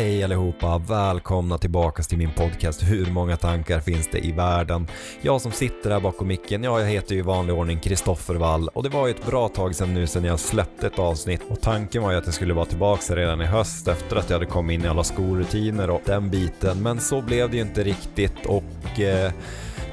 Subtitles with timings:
[0.00, 4.86] Hej allihopa, välkomna tillbaka till min podcast Hur många tankar finns det i världen?
[5.20, 8.68] Jag som sitter här bakom micken, ja jag heter ju i vanlig ordning Kristoffer Wall
[8.68, 11.60] och det var ju ett bra tag sedan nu sedan jag släppte ett avsnitt och
[11.60, 14.50] tanken var ju att jag skulle vara tillbaka redan i höst efter att jag hade
[14.50, 18.46] kommit in i alla skolrutiner och den biten men så blev det ju inte riktigt
[18.46, 19.32] och eh,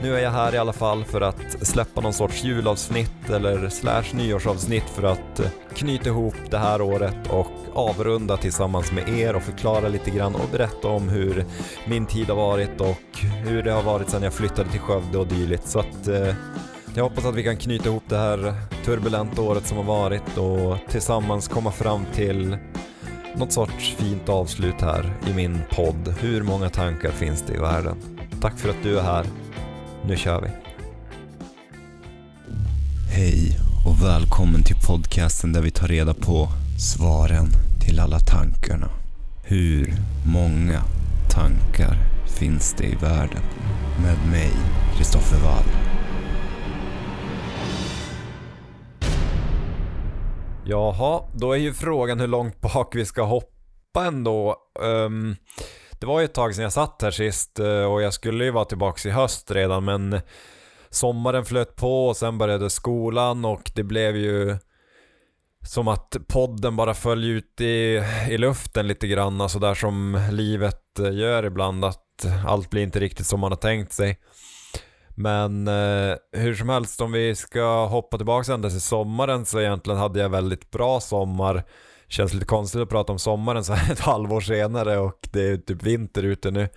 [0.02, 4.04] nu är jag här i alla fall för att släppa någon sorts julavsnitt eller slash
[4.14, 9.44] nyårsavsnitt för att eh, knyta ihop det här året och avrunda tillsammans med er och
[9.44, 11.46] förklara lite grann och berätta om hur
[11.88, 15.28] min tid har varit och hur det har varit sedan jag flyttade till Skövde och
[15.28, 15.68] dylikt.
[15.68, 16.36] Så att eh,
[16.96, 18.54] jag hoppas att vi kan knyta ihop det här
[18.86, 22.58] turbulenta året som har varit och tillsammans komma fram till
[23.36, 26.16] något sorts fint avslut här i min podd.
[26.20, 27.98] Hur många tankar finns det i världen?
[28.42, 29.26] Tack för att du är här.
[30.08, 30.48] Nu kör vi.
[33.12, 36.48] Hej och välkommen till podcasten där vi tar reda på
[36.80, 37.48] svaren
[37.80, 38.90] till alla tankarna.
[39.46, 39.94] Hur
[40.34, 40.82] många
[41.30, 41.98] tankar
[42.40, 43.42] finns det i världen?
[44.02, 44.52] Med mig,
[44.98, 45.66] Kristoffer Wall.
[50.66, 54.56] Jaha, då är ju frågan hur långt bak vi ska hoppa ändå.
[54.80, 55.36] Um,
[56.00, 58.52] det var ju ett tag sedan jag satt här sist eh, och jag skulle ju
[58.52, 60.20] vara tillbaka i höst redan men
[60.90, 64.58] sommaren flöt på och sen började skolan och det blev ju
[65.68, 71.00] som att podden bara föll ut i, i luften lite grann, alltså där som livet
[71.00, 74.20] eh, gör ibland, att allt blir inte riktigt som man har tänkt sig.
[75.20, 80.00] Men eh, hur som helst, om vi ska hoppa tillbaka ända till sommaren så egentligen
[80.00, 81.64] hade jag väldigt bra sommar.
[82.10, 85.58] Känns lite konstigt att prata om sommaren så här ett halvår senare och det är
[85.58, 86.70] typ vinter ute nu.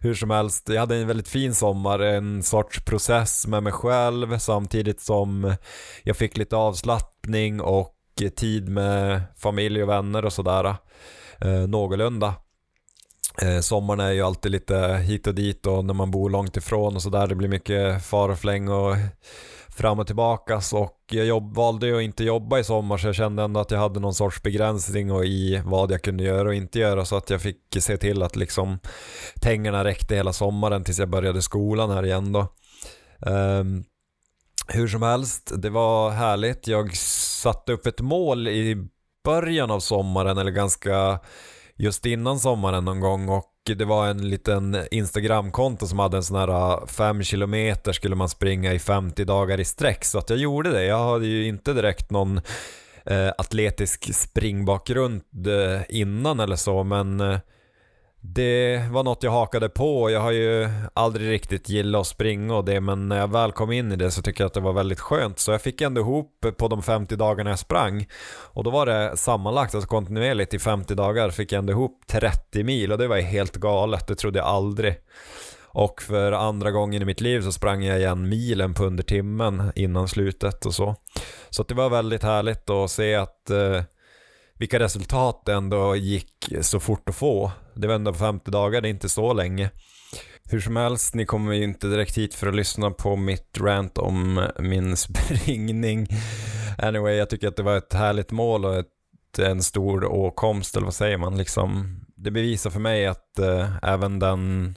[0.00, 4.38] Hur som helst, jag hade en väldigt fin sommar, en sorts process med mig själv
[4.38, 5.54] samtidigt som
[6.02, 7.96] jag fick lite avslappning och
[8.36, 10.76] tid med familj och vänner och sådär.
[11.38, 12.34] Eh, någorlunda.
[13.42, 16.96] Eh, sommaren är ju alltid lite hit och dit och när man bor långt ifrån
[16.96, 18.96] och sådär det blir mycket far och fläng och
[19.80, 23.14] fram och tillbaka och jag jobb, valde ju att inte jobba i sommar så jag
[23.14, 26.54] kände ändå att jag hade någon sorts begränsning och i vad jag kunde göra och
[26.54, 28.78] inte göra så att jag fick se till att liksom
[29.42, 32.46] pengarna räckte hela sommaren tills jag började skolan här igen då.
[33.18, 33.84] Um,
[34.68, 36.66] hur som helst, det var härligt.
[36.66, 38.88] Jag satte upp ett mål i
[39.24, 41.20] början av sommaren eller ganska
[41.80, 46.36] just innan sommaren någon gång och det var en liten Instagramkonto som hade en sån
[46.36, 50.38] här äh, 5 km skulle man springa i 50 dagar i sträck så att jag
[50.38, 50.84] gjorde det.
[50.84, 52.40] Jag hade ju inte direkt någon
[53.04, 57.38] eh, atletisk springbakgrund eh, innan eller så men eh,
[58.22, 60.10] det var något jag hakade på.
[60.10, 63.72] Jag har ju aldrig riktigt gillat att springa och det men när jag väl kom
[63.72, 65.38] in i det så tycker jag att det var väldigt skönt.
[65.38, 68.06] Så jag fick ändå ihop på de 50 dagarna jag sprang.
[68.30, 72.64] Och då var det sammanlagt, alltså kontinuerligt i 50 dagar fick jag ändå ihop 30
[72.64, 74.06] mil och det var helt galet.
[74.06, 74.94] Det trodde jag aldrig.
[75.72, 79.72] Och för andra gången i mitt liv så sprang jag igen milen på under timmen
[79.74, 80.96] innan slutet och så.
[81.50, 83.82] Så det var väldigt härligt att se att eh,
[84.54, 87.52] vilka resultat det ändå gick så fort att få.
[87.80, 89.70] Det var ändå 50 dagar, det är inte så länge.
[90.44, 93.98] Hur som helst, ni kommer ju inte direkt hit för att lyssna på mitt rant
[93.98, 96.08] om min springning.
[96.78, 100.84] Anyway, jag tycker att det var ett härligt mål och ett, en stor åkomst, eller
[100.84, 101.38] vad säger man?
[101.38, 104.74] Liksom, det bevisar för mig att eh, även den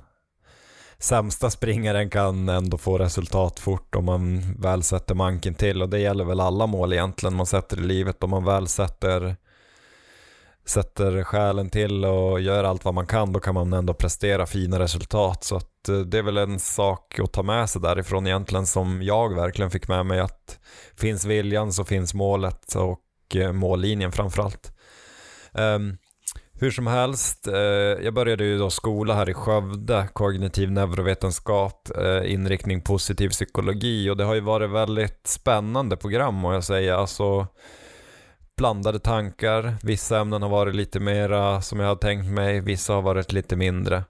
[0.97, 5.99] sämsta springaren kan ändå få resultat fort om man väl sätter manken till och det
[5.99, 9.35] gäller väl alla mål egentligen man sätter i livet om man väl sätter
[10.65, 14.79] sätter själen till och gör allt vad man kan, då kan man ändå prestera fina
[14.79, 15.43] resultat.
[15.43, 19.01] Så att eh, det är väl en sak att ta med sig därifrån egentligen som
[19.01, 20.59] jag verkligen fick med mig att
[20.97, 24.73] finns viljan så finns målet och eh, mållinjen framförallt.
[25.53, 25.97] Um,
[26.63, 27.55] hur som helst, eh,
[28.03, 34.17] jag började ju då skola här i Skövde, kognitiv neurovetenskap, eh, inriktning positiv psykologi och
[34.17, 36.97] det har ju varit väldigt spännande program må jag säga.
[36.97, 37.47] Alltså,
[38.57, 39.75] blandade tankar.
[39.83, 43.55] Vissa ämnen har varit lite mera som jag har tänkt mig, vissa har varit lite
[43.55, 44.03] mindre.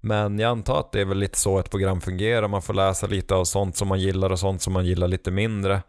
[0.00, 2.48] Men jag antar att det är väl lite så ett program fungerar.
[2.48, 5.30] Man får läsa lite av sånt som man gillar och sånt som man gillar lite
[5.30, 5.82] mindre.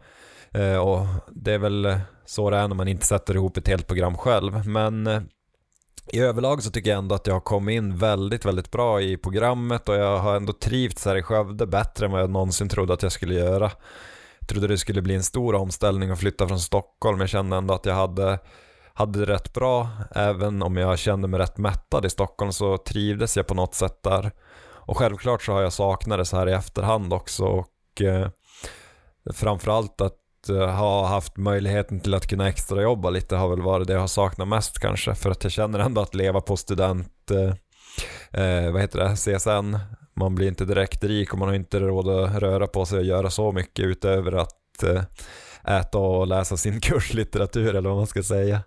[0.50, 3.86] Eh, och det är väl så det är när man inte sätter ihop ett helt
[3.86, 4.68] program själv.
[4.68, 5.22] Men eh,
[6.12, 9.16] i överlag så tycker jag ändå att jag har kommit in väldigt, väldigt bra i
[9.16, 12.94] programmet och jag har ändå trivts här i Skövde bättre än vad jag någonsin trodde
[12.94, 13.70] att jag skulle göra
[14.48, 17.20] trodde det skulle bli en stor omställning att flytta från Stockholm.
[17.20, 18.38] Jag kände ändå att jag hade,
[18.94, 19.88] hade det rätt bra.
[20.10, 24.02] Även om jag kände mig rätt mättad i Stockholm så trivdes jag på något sätt
[24.02, 24.32] där.
[24.84, 27.44] Och självklart så har jag saknat det så här i efterhand också.
[27.44, 28.28] Och eh,
[29.34, 33.92] framförallt att eh, ha haft möjligheten till att kunna extrajobba lite har väl varit det
[33.92, 35.14] jag har saknat mest kanske.
[35.14, 37.54] För att jag känner ändå att leva på student eh,
[38.42, 39.76] eh vad heter det, CSN.
[40.14, 43.04] Man blir inte direkt rik och man har inte råd att röra på sig och
[43.04, 45.02] göra så mycket utöver att eh,
[45.78, 48.62] äta och läsa sin kurslitteratur eller vad man ska säga.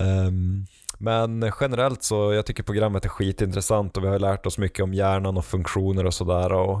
[0.00, 0.66] Um,
[0.98, 4.94] men generellt så jag tycker programmet är skitintressant och vi har lärt oss mycket om
[4.94, 6.80] hjärnan och funktioner och sådär och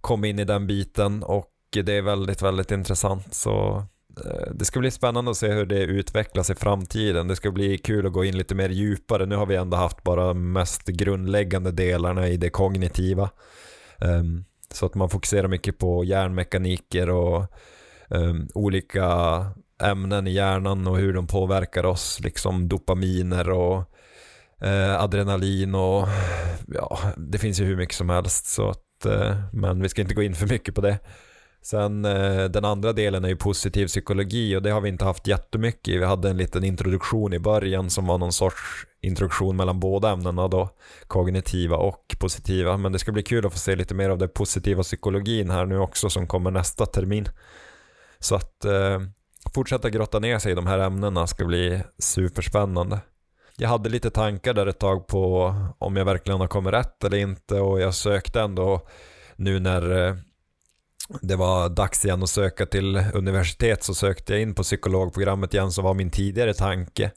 [0.00, 3.34] kom in i den biten och det är väldigt, väldigt intressant.
[3.34, 3.84] Så
[4.24, 7.28] Eh, det ska bli spännande att se hur det utvecklas i framtiden.
[7.28, 9.26] Det ska bli kul att gå in lite mer djupare.
[9.26, 13.30] Nu har vi ändå haft bara mest grundläggande delarna i det kognitiva.
[14.00, 17.44] Um, så att man fokuserar mycket på hjärnmekaniker och
[18.08, 19.06] um, olika
[19.82, 23.94] ämnen i hjärnan och hur de påverkar oss, liksom dopaminer och
[24.60, 26.08] eh, adrenalin och
[26.66, 30.14] ja, det finns ju hur mycket som helst så att, eh, men vi ska inte
[30.14, 30.98] gå in för mycket på det.
[31.64, 35.26] Sen eh, den andra delen är ju positiv psykologi och det har vi inte haft
[35.26, 35.98] jättemycket i.
[35.98, 40.48] Vi hade en liten introduktion i början som var någon sorts introduktion mellan båda ämnena
[40.48, 40.68] då,
[41.06, 42.76] kognitiva och positiva.
[42.76, 45.66] Men det ska bli kul att få se lite mer av den positiva psykologin här
[45.66, 47.28] nu också som kommer nästa termin.
[48.18, 49.00] Så att eh,
[49.54, 53.00] fortsätta grotta ner sig i de här ämnena ska bli superspännande.
[53.56, 57.18] Jag hade lite tankar där ett tag på om jag verkligen har kommit rätt eller
[57.18, 58.80] inte och jag sökte ändå
[59.36, 60.14] nu när eh,
[61.08, 65.72] det var dags igen att söka till universitet så sökte jag in på psykologprogrammet igen
[65.72, 67.10] som var min tidigare tanke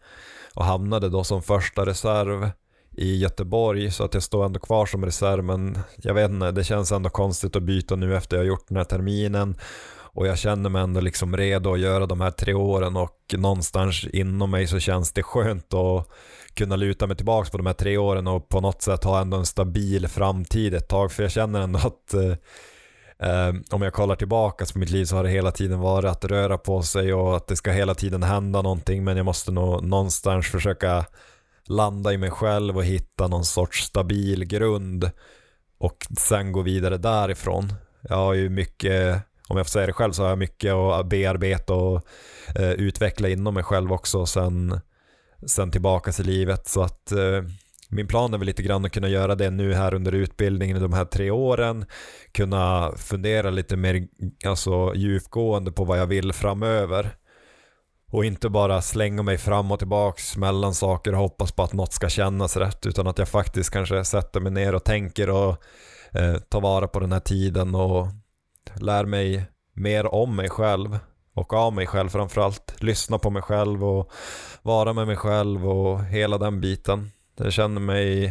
[0.54, 2.50] och hamnade då som första reserv
[2.98, 6.64] i Göteborg så att jag står ändå kvar som reserv men jag vet inte, det
[6.64, 9.58] känns ändå konstigt att byta nu efter jag har gjort den här terminen
[10.18, 14.04] och jag känner mig ändå liksom redo att göra de här tre åren och någonstans
[14.14, 16.10] inom mig så känns det skönt att
[16.54, 19.38] kunna luta mig tillbaka på de här tre åren och på något sätt ha ändå
[19.38, 22.34] en stabil framtid ett tag för jag känner ändå att eh,
[23.20, 26.26] Ehm, om jag kollar tillbaka på mitt liv så har det hela tiden varit att
[26.26, 29.84] röra på sig och att det ska hela tiden hända någonting men jag måste nog
[29.84, 31.06] någonstans försöka
[31.66, 35.12] landa i mig själv och hitta någon sorts stabil grund
[35.78, 37.74] och sen gå vidare därifrån.
[38.02, 41.06] Jag har ju mycket om jag får säga det själv så har jag mycket att
[41.06, 42.02] bearbeta och
[42.56, 44.80] eh, utveckla inom mig själv också sen,
[45.46, 46.68] sen tillbaka till livet.
[46.68, 47.44] Så att eh,
[47.88, 50.80] min plan är väl lite grann att kunna göra det nu här under utbildningen i
[50.80, 51.86] de här tre åren.
[52.32, 54.08] Kunna fundera lite mer
[54.46, 57.16] alltså, djupgående på vad jag vill framöver.
[58.12, 61.94] Och inte bara slänga mig fram och tillbaks mellan saker och hoppas på att något
[61.94, 62.86] ska kännas rätt.
[62.86, 65.64] Utan att jag faktiskt kanske sätter mig ner och tänker och
[66.12, 68.08] eh, tar vara på den här tiden och
[68.80, 71.00] lär mig mer om mig själv
[71.34, 72.76] och av mig själv framförallt.
[72.78, 74.12] Lyssna på mig själv och
[74.62, 77.12] vara med mig själv och hela den biten.
[77.38, 78.26] Jag känner mig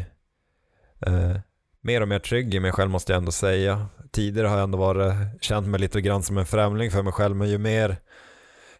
[1.06, 1.36] eh,
[1.80, 3.86] mer och mer trygg i mig själv måste jag ändå säga.
[4.12, 7.36] Tidigare har jag ändå varit, känt mig lite grann som en främling för mig själv
[7.36, 7.96] men ju mer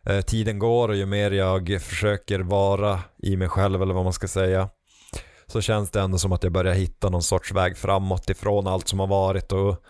[0.06, 4.12] eh, tiden går och ju mer jag försöker vara i mig själv eller vad man
[4.12, 4.69] ska säga
[5.46, 8.88] så känns det ändå som att jag börjar hitta någon sorts väg framåt ifrån allt
[8.88, 9.84] som har varit och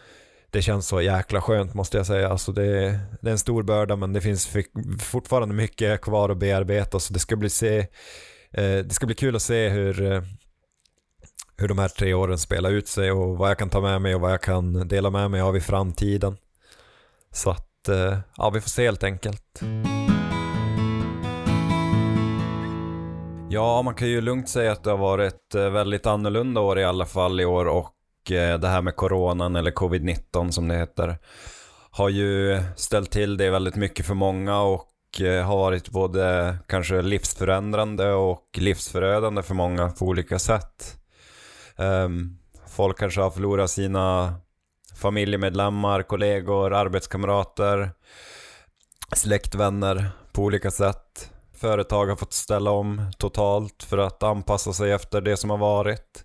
[0.50, 2.29] det känns så jäkla skönt måste jag säga.
[2.29, 4.56] Alltså det, det är en stor börda men det finns
[5.00, 7.87] fortfarande mycket kvar att bearbeta så det ska bli, se,
[8.56, 10.23] Eh, det ska bli kul att se hur, eh,
[11.56, 14.14] hur de här tre åren spelar ut sig och vad jag kan ta med mig
[14.14, 16.37] och vad jag kan dela med mig av i framtiden.
[17.32, 19.61] Så att, eh, ja vi får se helt enkelt.
[23.50, 26.85] Ja, man kan ju lugnt säga att det har varit ett väldigt annorlunda år i
[26.85, 27.92] alla fall i år och
[28.28, 31.19] det här med coronan eller covid-19 som det heter
[31.90, 34.88] har ju ställt till det väldigt mycket för många och
[35.21, 40.97] Eh, har varit både kanske livsförändrande och livsförödande för många på olika sätt.
[41.77, 44.35] Ehm, folk kanske har förlorat sina
[44.97, 47.91] familjemedlemmar, kollegor, arbetskamrater,
[49.17, 51.31] släktvänner på olika sätt.
[51.57, 56.25] Företag har fått ställa om totalt för att anpassa sig efter det som har varit.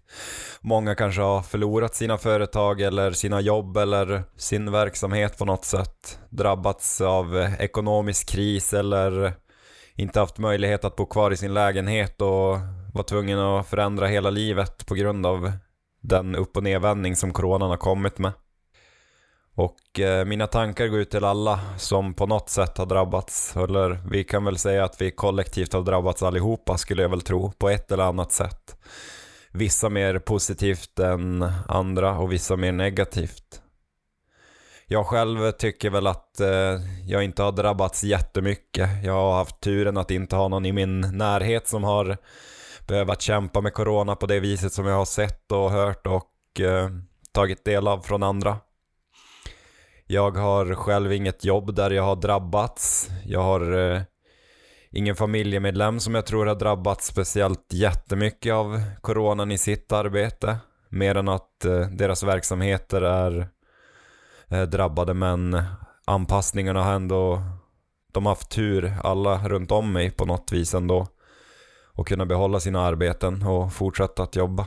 [0.62, 6.20] Många kanske har förlorat sina företag eller sina jobb eller sin verksamhet på något sätt.
[6.30, 9.34] Drabbats av ekonomisk kris eller
[9.96, 12.58] inte haft möjlighet att bo kvar i sin lägenhet och
[12.94, 15.52] var tvungen att förändra hela livet på grund av
[16.02, 18.32] den upp och nedvändning som coronan har kommit med.
[19.62, 23.56] Och eh, mina tankar går ut till alla som på något sätt har drabbats.
[23.56, 27.52] Eller vi kan väl säga att vi kollektivt har drabbats allihopa skulle jag väl tro,
[27.52, 28.76] på ett eller annat sätt.
[29.52, 33.62] Vissa mer positivt än andra och vissa mer negativt.
[34.88, 38.90] Jag själv tycker väl att eh, jag inte har drabbats jättemycket.
[39.04, 42.18] Jag har haft turen att inte ha någon i min närhet som har
[42.88, 46.90] behövt kämpa med corona på det viset som jag har sett och hört och eh,
[47.32, 48.58] tagit del av från andra.
[50.12, 53.10] Jag har själv inget jobb där jag har drabbats.
[53.26, 54.02] Jag har eh,
[54.92, 60.58] ingen familjemedlem som jag tror har drabbats speciellt jättemycket av coronan i sitt arbete.
[60.90, 63.48] Mer än att eh, deras verksamheter är
[64.48, 65.64] eh, drabbade men
[66.06, 67.42] anpassningarna har ändå,
[68.14, 71.08] de har haft tur alla runt om mig på något vis ändå.
[71.94, 74.66] Och kunna behålla sina arbeten och fortsätta att jobba.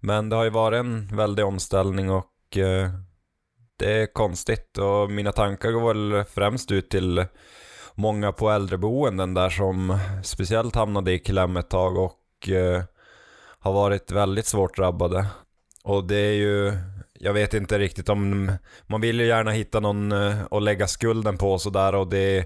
[0.00, 2.90] Men det har ju varit en väldig omställning och eh,
[3.82, 7.26] det är konstigt och mina tankar går väl främst ut till
[7.94, 12.82] många på äldreboenden där som speciellt hamnade i kläm ett tag och eh,
[13.58, 15.26] har varit väldigt svårt drabbade.
[15.84, 16.72] Och det är ju,
[17.24, 18.52] jag vet inte riktigt om,
[18.86, 22.44] man vill ju gärna hitta någon eh, att lägga skulden på sådär och det är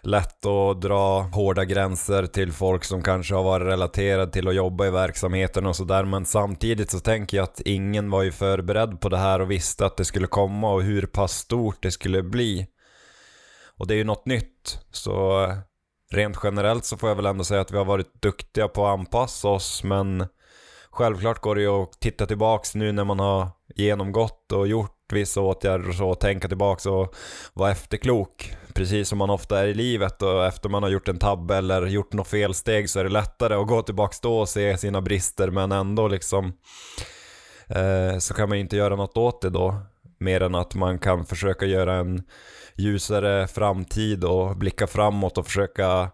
[0.00, 4.86] lätt att dra hårda gränser till folk som kanske har varit relaterade till att jobba
[4.86, 9.08] i verksamheten och sådär men samtidigt så tänker jag att ingen var ju förberedd på
[9.08, 12.66] det här och visste att det skulle komma och hur pass stort det skulle bli.
[13.78, 15.56] Och det är ju något nytt så eh,
[16.12, 18.98] rent generellt så får jag väl ändå säga att vi har varit duktiga på att
[18.98, 20.26] anpassa oss men
[20.92, 25.40] självklart går det ju att titta tillbaks nu när man har genomgått och gjort vissa
[25.40, 27.14] åtgärder och så, och tänka tillbaks och
[27.52, 28.56] vara efterklok.
[28.74, 31.86] Precis som man ofta är i livet och efter man har gjort en tabbe eller
[31.86, 35.50] gjort något felsteg så är det lättare att gå tillbaks då och se sina brister
[35.50, 36.52] men ändå liksom
[37.68, 39.74] eh, så kan man inte göra något åt det då.
[40.18, 42.22] Mer än att man kan försöka göra en
[42.76, 46.10] ljusare framtid och blicka framåt och försöka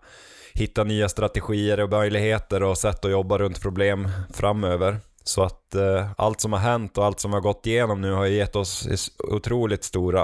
[0.59, 4.99] hitta nya strategier och möjligheter och sätt att jobba runt problem framöver.
[5.25, 8.27] Så att eh, allt som har hänt och allt som har gått igenom nu har
[8.27, 8.89] gett oss
[9.19, 10.23] otroligt stora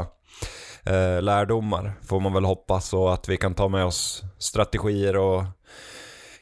[0.83, 5.45] eh, lärdomar får man väl hoppas och att vi kan ta med oss strategier och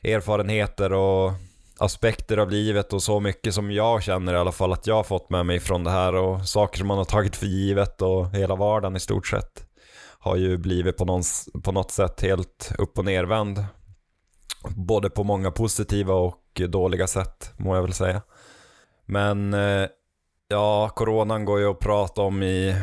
[0.03, 1.33] erfarenheter och
[1.79, 5.05] aspekter av livet och så mycket som jag känner i alla fall att jag har
[5.05, 8.31] fått med mig från det här och saker som man har tagit för givet och
[8.31, 9.67] hela vardagen i stort sett
[10.23, 11.23] har ju blivit på, någon,
[11.63, 13.65] på något sätt helt upp och nervänd.
[14.69, 18.23] Både på många positiva och dåliga sätt må jag väl säga.
[19.07, 19.87] Men eh,
[20.49, 22.77] ja, coronan går ju att prata om i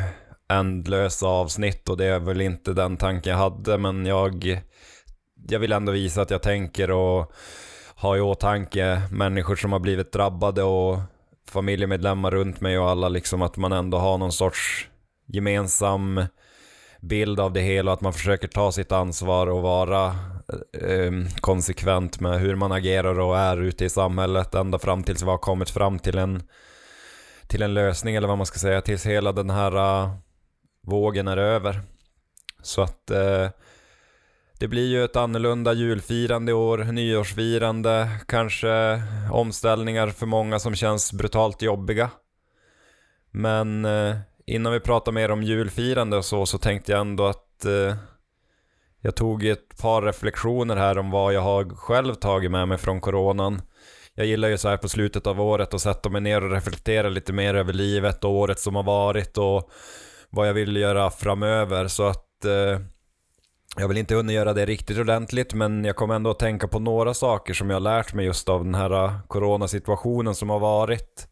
[0.50, 4.60] ändlösa avsnitt och det är väl inte den tanken jag hade men jag,
[5.48, 7.32] jag vill ändå visa att jag tänker och
[7.94, 10.98] har i åtanke människor som har blivit drabbade och
[11.48, 14.88] familjemedlemmar runt mig och alla liksom att man ändå har någon sorts
[15.26, 16.24] gemensam
[17.00, 20.14] bild av det hela och att man försöker ta sitt ansvar och vara
[20.72, 25.26] eh, konsekvent med hur man agerar och är ute i samhället ända fram tills vi
[25.26, 26.42] har kommit fram till en,
[27.46, 30.10] till en lösning eller vad man ska säga, tills hela den här uh,
[30.86, 31.80] vågen är över.
[32.62, 33.48] Så att uh,
[34.58, 39.02] det blir ju ett annorlunda julfirande i år, nyårsfirande, kanske
[39.32, 42.10] omställningar för många som känns brutalt jobbiga.
[43.30, 44.16] Men uh,
[44.50, 47.96] innan vi pratar mer om julfirande och så, så tänkte jag ändå att eh,
[49.00, 53.00] jag tog ett par reflektioner här om vad jag har själv tagit med mig från
[53.00, 53.62] coronan.
[54.14, 57.08] Jag gillar ju så här på slutet av året att sätta mig ner och reflektera
[57.08, 59.70] lite mer över livet och året som har varit och
[60.30, 61.88] vad jag vill göra framöver.
[61.88, 62.80] Så att eh,
[63.76, 66.78] jag vill inte hunnit göra det riktigt ordentligt men jag kommer ändå att tänka på
[66.78, 70.58] några saker som jag har lärt mig just av den här eh, coronasituationen som har
[70.58, 71.28] varit.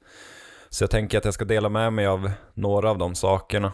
[0.69, 3.73] Så jag tänker att jag ska dela med mig av några av de sakerna.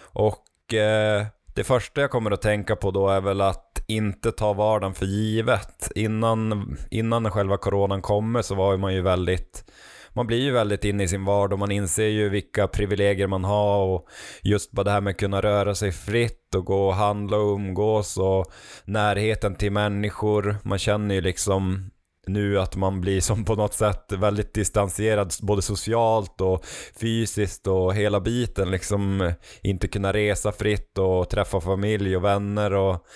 [0.00, 1.26] Och eh,
[1.56, 5.06] det första jag kommer att tänka på då är väl att inte ta vardagen för
[5.06, 5.92] givet.
[5.94, 9.64] Innan, innan själva coronan kommer så var man ju väldigt
[10.12, 13.84] man blir ju väldigt inne i sin vardag, man inser ju vilka privilegier man har
[13.84, 14.08] och
[14.42, 17.54] just bara det här med att kunna röra sig fritt och gå och handla och
[17.54, 18.52] umgås och
[18.84, 20.56] närheten till människor.
[20.64, 21.90] Man känner ju liksom
[22.26, 26.64] nu att man blir som på något sätt väldigt distanserad både socialt och
[27.00, 33.06] fysiskt och hela biten liksom inte kunna resa fritt och träffa familj och vänner och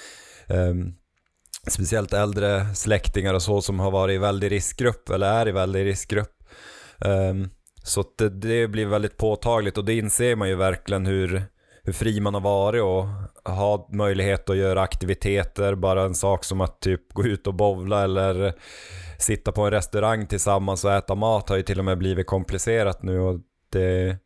[0.48, 0.94] um,
[1.68, 5.84] speciellt äldre släktingar och så som har varit i väldig riskgrupp eller är i väldig
[5.84, 6.36] riskgrupp.
[6.98, 7.50] Um,
[7.82, 11.42] så det, det blir väldigt påtagligt och det inser man ju verkligen hur,
[11.82, 13.06] hur fri man har varit och
[13.52, 18.04] ha möjlighet att göra aktiviteter, bara en sak som att typ gå ut och bovla
[18.04, 18.54] eller
[19.18, 23.02] sitta på en restaurang tillsammans och äta mat har ju till och med blivit komplicerat
[23.02, 23.40] nu och
[23.72, 24.16] det,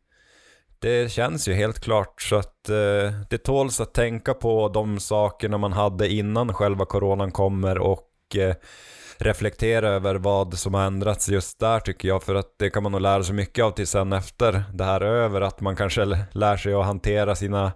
[0.79, 2.21] det känns ju helt klart.
[2.21, 7.31] Så att eh, det tåls att tänka på de sakerna man hade innan själva coronan
[7.31, 8.55] kommer och eh,
[9.17, 12.91] reflektera över vad som har ändrats just där tycker jag för att det kan man
[12.91, 16.05] nog lära sig mycket av till sen efter det här är över att man kanske
[16.31, 17.71] lär sig att hantera sina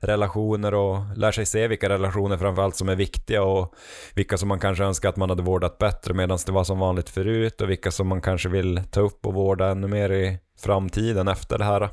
[0.00, 3.74] relationer och lär sig se vilka relationer framförallt som är viktiga och
[4.14, 7.10] vilka som man kanske önskar att man hade vårdat bättre medan det var som vanligt
[7.10, 11.28] förut och vilka som man kanske vill ta upp och vårda ännu mer i framtiden
[11.28, 11.90] efter det här.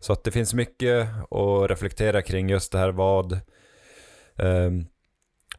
[0.00, 3.40] Så att det finns mycket att reflektera kring just det här vad
[4.38, 4.86] ehm,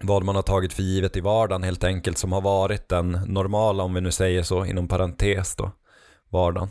[0.01, 3.83] vad man har tagit för givet i vardagen helt enkelt som har varit den normala
[3.83, 5.71] om vi nu säger så inom parentes då,
[6.29, 6.69] vardagen.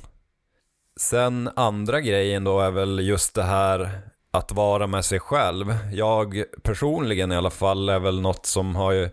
[1.00, 3.90] Sen andra grejen då är väl just det här
[4.30, 5.76] att vara med sig själv.
[5.92, 9.10] Jag personligen i alla fall är väl något som har ju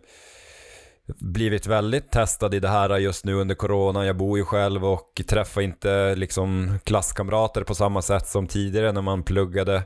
[1.20, 4.06] blivit väldigt testad i det här just nu under corona.
[4.06, 9.02] Jag bor ju själv och träffar inte liksom klasskamrater på samma sätt som tidigare när
[9.02, 9.84] man pluggade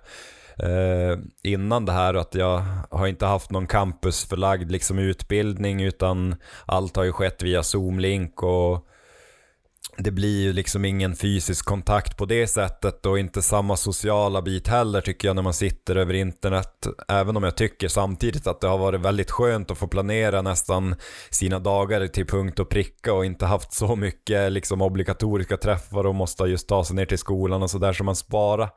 [0.60, 2.14] eh, innan det här.
[2.14, 6.36] Att jag har inte haft någon campusförlagd liksom utbildning utan
[6.66, 8.88] allt har ju skett via Zoom-link och
[9.98, 14.68] det blir ju liksom ingen fysisk kontakt på det sättet och inte samma sociala bit
[14.68, 16.88] heller tycker jag när man sitter över internet.
[17.08, 20.96] Även om jag tycker samtidigt att det har varit väldigt skönt att få planera nästan
[21.30, 26.16] sina dagar till punkt och pricka och inte haft så mycket liksom obligatoriska träffar och
[26.16, 28.70] måste just ta sig ner till skolan och sådär så man sparar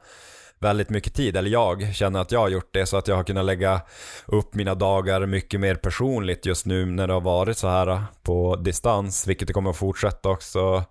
[0.61, 3.25] väldigt mycket tid, eller jag känner att jag har gjort det så att jag har
[3.25, 3.81] kunnat lägga
[4.27, 8.57] upp mina dagar mycket mer personligt just nu när det har varit så här på
[8.57, 10.85] distans, vilket det kommer att fortsätta också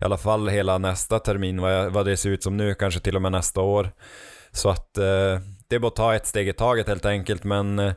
[0.00, 3.16] i alla fall hela nästa termin, vad, vad det ser ut som nu, kanske till
[3.16, 3.90] och med nästa år.
[4.52, 7.78] Så att eh, det är bara att ta ett steg i taget helt enkelt, men
[7.78, 7.92] eh,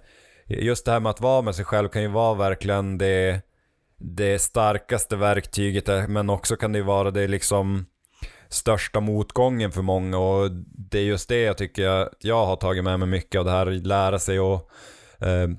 [0.47, 3.41] just det här med att vara med sig själv kan ju vara verkligen det,
[3.97, 7.85] det starkaste verktyget, eh, men också kan det ju vara det liksom
[8.49, 10.51] största motgången för många och
[10.91, 13.51] det är just det jag tycker att jag har tagit med mig mycket av det
[13.51, 14.69] här, lära sig och
[15.19, 15.49] eh,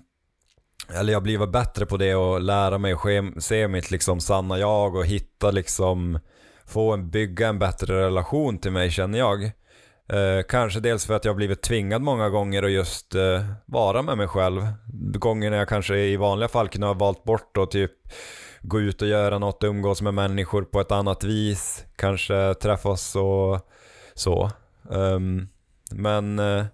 [0.95, 3.01] eller jag blir bättre på det och lära mig och
[3.43, 6.19] se mitt liksom sanna jag och hitta liksom
[6.67, 9.45] få en, bygga en bättre relation till mig känner jag.
[10.13, 14.03] Eh, kanske dels för att jag har blivit tvingad många gånger att just eh, vara
[14.03, 14.63] med mig själv.
[15.15, 17.93] Gånger när jag kanske i vanliga fall kunde ha valt bort och typ
[18.63, 23.61] gå ut och göra något, umgås med människor på ett annat vis, kanske träffas och
[24.15, 24.51] så.
[24.89, 25.49] Um,
[25.91, 26.65] men uh,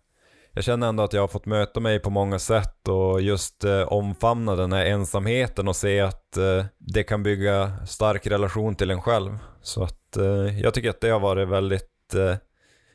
[0.53, 3.83] jag känner ändå att jag har fått möta mig på många sätt och just uh,
[3.83, 9.03] omfamna den här ensamheten och se att uh, det kan bygga stark relation till en
[9.03, 9.39] själv.
[9.63, 10.01] Så att
[10.63, 12.15] jag tycker att det har varit väldigt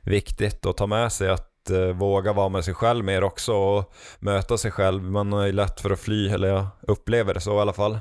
[0.02, 4.58] viktigt att ta med sig att våga vara med sig själv mer också och möta
[4.58, 5.04] sig själv.
[5.04, 8.00] Man har ju lätt för att fly, eller jag upplever det så i alla fall.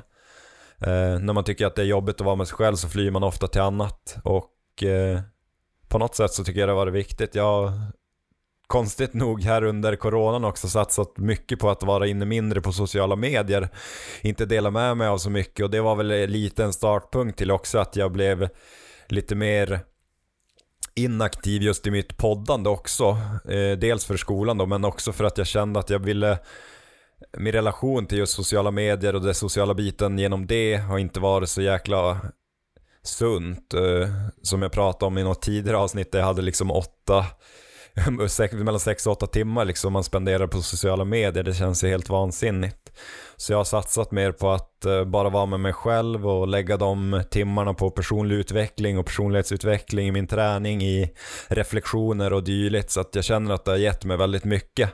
[0.81, 3.11] Eh, när man tycker att det är jobbigt att vara med sig själv så flyr
[3.11, 4.17] man ofta till annat.
[4.23, 5.19] Och eh,
[5.87, 7.35] på något sätt så tycker jag det har varit viktigt.
[7.35, 7.71] Jag har
[8.67, 13.15] konstigt nog här under coronan också satsat mycket på att vara inne mindre på sociala
[13.15, 13.69] medier.
[14.21, 17.51] Inte dela med mig av så mycket och det var väl lite en startpunkt till
[17.51, 18.49] också att jag blev
[19.07, 19.79] lite mer
[20.95, 23.17] inaktiv just i mitt poddande också.
[23.49, 26.39] Eh, dels för skolan då men också för att jag kände att jag ville
[27.37, 31.49] min relation till just sociala medier och den sociala biten genom det har inte varit
[31.49, 32.21] så jäkla
[33.03, 33.73] sunt.
[33.73, 34.09] Eh,
[34.41, 37.25] som jag pratade om i något tidigare avsnitt där jag hade liksom åtta,
[38.51, 41.43] mellan sex och åtta timmar liksom man spenderar på sociala medier.
[41.43, 42.91] Det känns ju helt vansinnigt.
[43.37, 46.77] Så jag har satsat mer på att eh, bara vara med mig själv och lägga
[46.77, 51.11] de timmarna på personlig utveckling och personlighetsutveckling i min träning, i
[51.47, 52.91] reflektioner och dylikt.
[52.91, 54.93] Så att jag känner att det har gett mig väldigt mycket.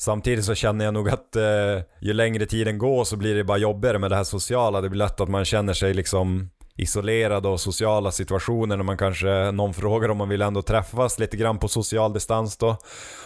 [0.00, 3.58] Samtidigt så känner jag nog att eh, ju längre tiden går så blir det bara
[3.58, 4.80] jobbigare med det här sociala.
[4.80, 9.50] Det blir lätt att man känner sig liksom Isolerade och sociala situationer när man kanske,
[9.52, 12.76] någon frågar om man vill ändå träffas lite grann på social distans då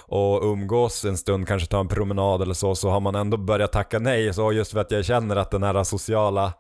[0.07, 3.73] och umgås en stund, kanske ta en promenad eller så, så har man ändå börjat
[3.73, 4.35] tacka nej.
[4.35, 6.53] Så just för att jag känner att den här sociala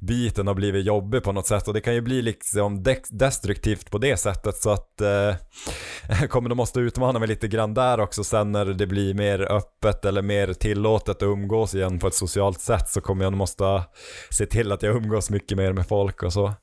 [0.00, 3.98] biten har blivit jobbig på något sätt och det kan ju bli liksom destruktivt på
[3.98, 5.34] det sättet så att eh,
[6.20, 9.52] jag kommer nog måste utmana mig lite grann där också sen när det blir mer
[9.52, 13.38] öppet eller mer tillåtet att umgås igen på ett socialt sätt så kommer jag nog
[13.38, 13.82] måste
[14.30, 16.54] se till att jag umgås mycket mer med folk och så.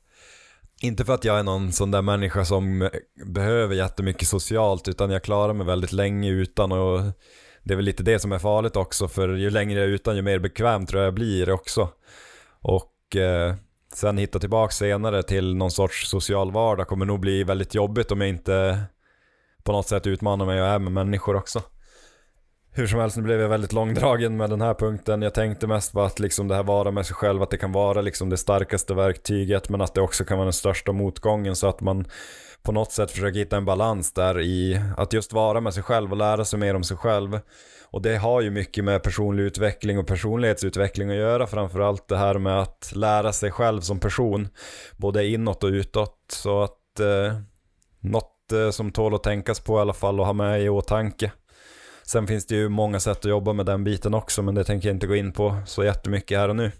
[0.82, 2.90] Inte för att jag är någon sån där människa som
[3.26, 7.00] behöver jättemycket socialt utan jag klarar mig väldigt länge utan och
[7.62, 10.16] det är väl lite det som är farligt också för ju längre jag är utan
[10.16, 11.88] ju mer bekväm tror jag jag blir också.
[12.60, 13.54] Och eh,
[13.94, 18.20] sen hitta tillbaka senare till någon sorts social vardag kommer nog bli väldigt jobbigt om
[18.20, 18.82] jag inte
[19.62, 21.62] på något sätt utmanar mig och är med människor också.
[22.74, 25.22] Hur som helst, nu blev jag väldigt långdragen med den här punkten.
[25.22, 27.72] Jag tänkte mest på att liksom det här vara med sig själv, att det kan
[27.72, 31.66] vara liksom det starkaste verktyget men att det också kan vara den största motgången så
[31.68, 32.04] att man
[32.62, 36.10] på något sätt försöker hitta en balans där i att just vara med sig själv
[36.10, 37.40] och lära sig mer om sig själv.
[37.90, 42.38] Och det har ju mycket med personlig utveckling och personlighetsutveckling att göra framförallt det här
[42.38, 44.48] med att lära sig själv som person
[44.96, 46.16] både inåt och utåt.
[46.28, 47.36] Så att eh,
[48.00, 51.32] något eh, som tål att tänkas på i alla fall och ha med i åtanke.
[52.06, 54.88] Sen finns det ju många sätt att jobba med den biten också men det tänker
[54.88, 56.72] jag inte gå in på så jättemycket här och nu.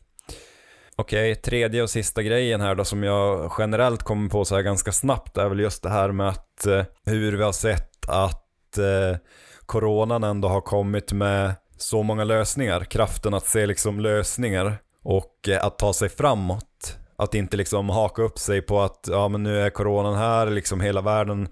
[0.96, 4.92] Okej, tredje och sista grejen här då som jag generellt kommer på så här ganska
[4.92, 9.18] snabbt är väl just det här med att eh, hur vi har sett att eh,
[9.66, 12.84] coronan ändå har kommit med så många lösningar.
[12.84, 16.98] Kraften att se liksom lösningar och eh, att ta sig framåt.
[17.16, 20.80] Att inte liksom haka upp sig på att ja men nu är coronan här, liksom
[20.80, 21.48] hela världen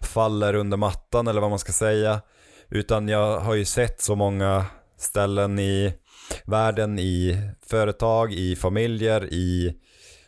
[0.00, 2.20] faller under mattan eller vad man ska säga.
[2.70, 4.66] Utan jag har ju sett så många
[4.98, 5.94] ställen i
[6.44, 9.76] världen, i företag, i familjer, i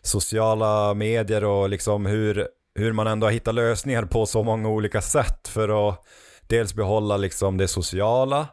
[0.02, 5.00] sociala medier och liksom hur, hur man ändå har hittat lösningar på så många olika
[5.00, 6.04] sätt för att
[6.46, 8.48] dels behålla liksom det sociala,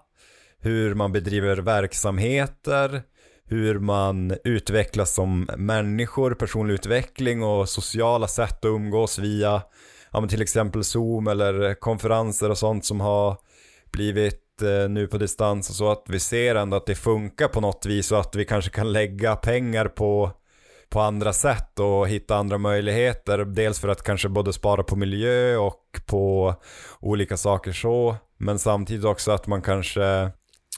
[0.59, 3.01] hur man bedriver verksamheter,
[3.45, 9.61] hur man utvecklas som människor, personlig utveckling och sociala sätt att umgås via
[10.11, 13.37] ja, till exempel Zoom eller konferenser och sånt som har
[13.91, 17.61] blivit eh, nu på distans och så att vi ser ändå att det funkar på
[17.61, 20.31] något vis och att vi kanske kan lägga pengar på
[20.89, 23.37] på andra sätt och hitta andra möjligheter.
[23.37, 26.55] Dels för att kanske både spara på miljö och på
[26.99, 28.15] olika saker så.
[28.37, 30.31] Men samtidigt också att man kanske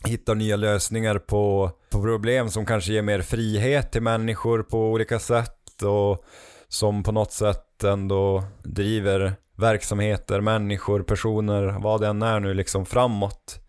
[0.05, 5.19] hittar nya lösningar på, på problem som kanske ger mer frihet till människor på olika
[5.19, 6.25] sätt och
[6.67, 12.85] som på något sätt ändå driver verksamheter, människor, personer, vad det än är nu liksom
[12.85, 13.59] framåt.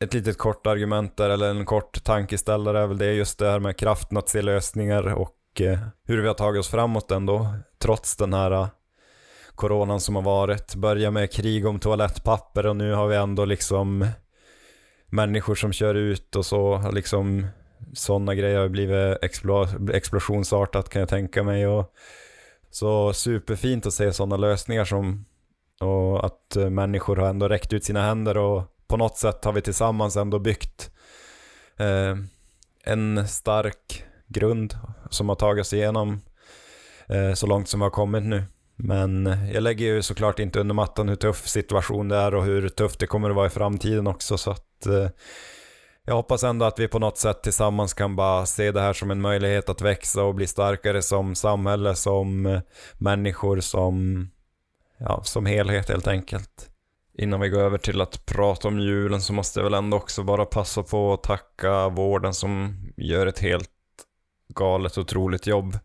[0.00, 3.58] Ett litet kort argument där, eller en kort tankeställare är väl det just det här
[3.58, 8.16] med kraften att se lösningar och eh, hur vi har tagit oss framåt ändå, trots
[8.16, 8.68] den här eh,
[9.54, 10.74] coronan som har varit.
[10.74, 14.06] Börja med krig om toalettpapper och nu har vi ändå liksom
[15.06, 17.46] människor som kör ut och så, liksom
[17.94, 19.18] sådana grejer har blivit
[19.94, 21.66] explosionsartat kan jag tänka mig.
[21.66, 21.94] Och
[22.70, 25.24] så superfint att se sådana lösningar som
[25.80, 29.52] och att eh, människor har ändå räckt ut sina händer och på något sätt har
[29.52, 30.90] vi tillsammans ändå byggt
[31.76, 32.16] eh,
[32.84, 34.74] en stark grund
[35.10, 36.20] som har tagit oss igenom
[37.08, 38.44] eh, så långt som vi har kommit nu.
[38.76, 42.68] Men jag lägger ju såklart inte under mattan hur tuff situation det är och hur
[42.68, 45.08] tufft det kommer att vara i framtiden också så att eh,
[46.04, 49.10] jag hoppas ändå att vi på något sätt tillsammans kan bara se det här som
[49.10, 52.60] en möjlighet att växa och bli starkare som samhälle, som eh,
[52.98, 54.28] människor, som,
[55.00, 56.70] ja, som helhet helt enkelt.
[57.18, 60.22] Innan vi går över till att prata om julen så måste jag väl ändå också
[60.22, 63.70] bara passa på att tacka vården som gör ett helt
[64.54, 65.78] galet otroligt jobb.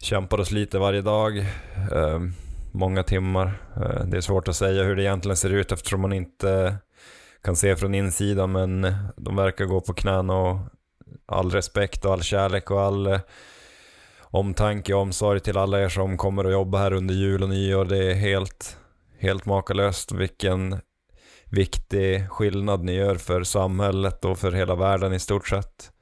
[0.00, 1.38] Kämpar oss lite varje dag,
[1.92, 2.20] eh,
[2.72, 3.62] många timmar.
[3.76, 6.76] Eh, det är svårt att säga hur det egentligen ser ut eftersom man inte
[7.42, 10.58] kan se från insidan men de verkar gå på knäna och
[11.26, 13.20] all respekt och all kärlek och all eh,
[14.30, 17.84] omtanke och omsorg till alla er som kommer att jobba här under jul och nyår.
[17.84, 18.78] Det är helt,
[19.18, 20.80] helt makalöst vilken
[21.50, 25.92] viktig skillnad ni gör för samhället och för hela världen i stort sett.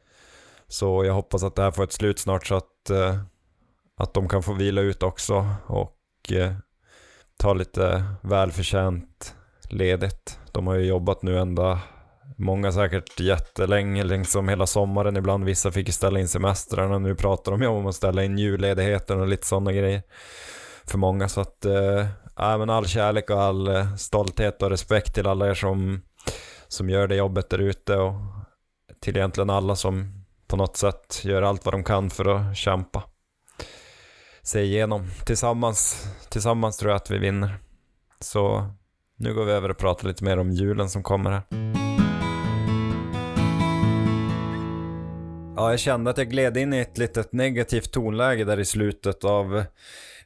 [0.69, 3.19] Så jag hoppas att det här får ett slut snart så att, eh,
[3.97, 6.53] att de kan få vila ut också och eh,
[7.39, 9.35] ta lite välförtjänt
[9.71, 10.39] ledigt.
[10.53, 11.81] De har ju jobbat nu ända,
[12.37, 15.45] många säkert jättelänge, liksom hela sommaren ibland.
[15.45, 16.99] Vissa fick ju ställa in semestrarna.
[16.99, 20.03] Nu pratar de ju om att ställa in julledigheten och lite sådana grejer.
[20.85, 25.27] För många så att, äh, men all kärlek och all eh, stolthet och respekt till
[25.27, 26.03] alla er som,
[26.69, 28.15] som gör det jobbet där ute och
[29.01, 33.03] till egentligen alla som på något sätt gör allt vad de kan för att kämpa
[34.43, 35.07] sig igenom.
[35.27, 37.59] Tillsammans, tillsammans tror jag att vi vinner.
[38.21, 38.71] Så
[39.19, 41.86] nu går vi över och pratar lite mer om julen som kommer här.
[45.59, 49.25] Ja, jag kände att jag gled in i ett litet negativt tonläge där i slutet
[49.25, 49.65] av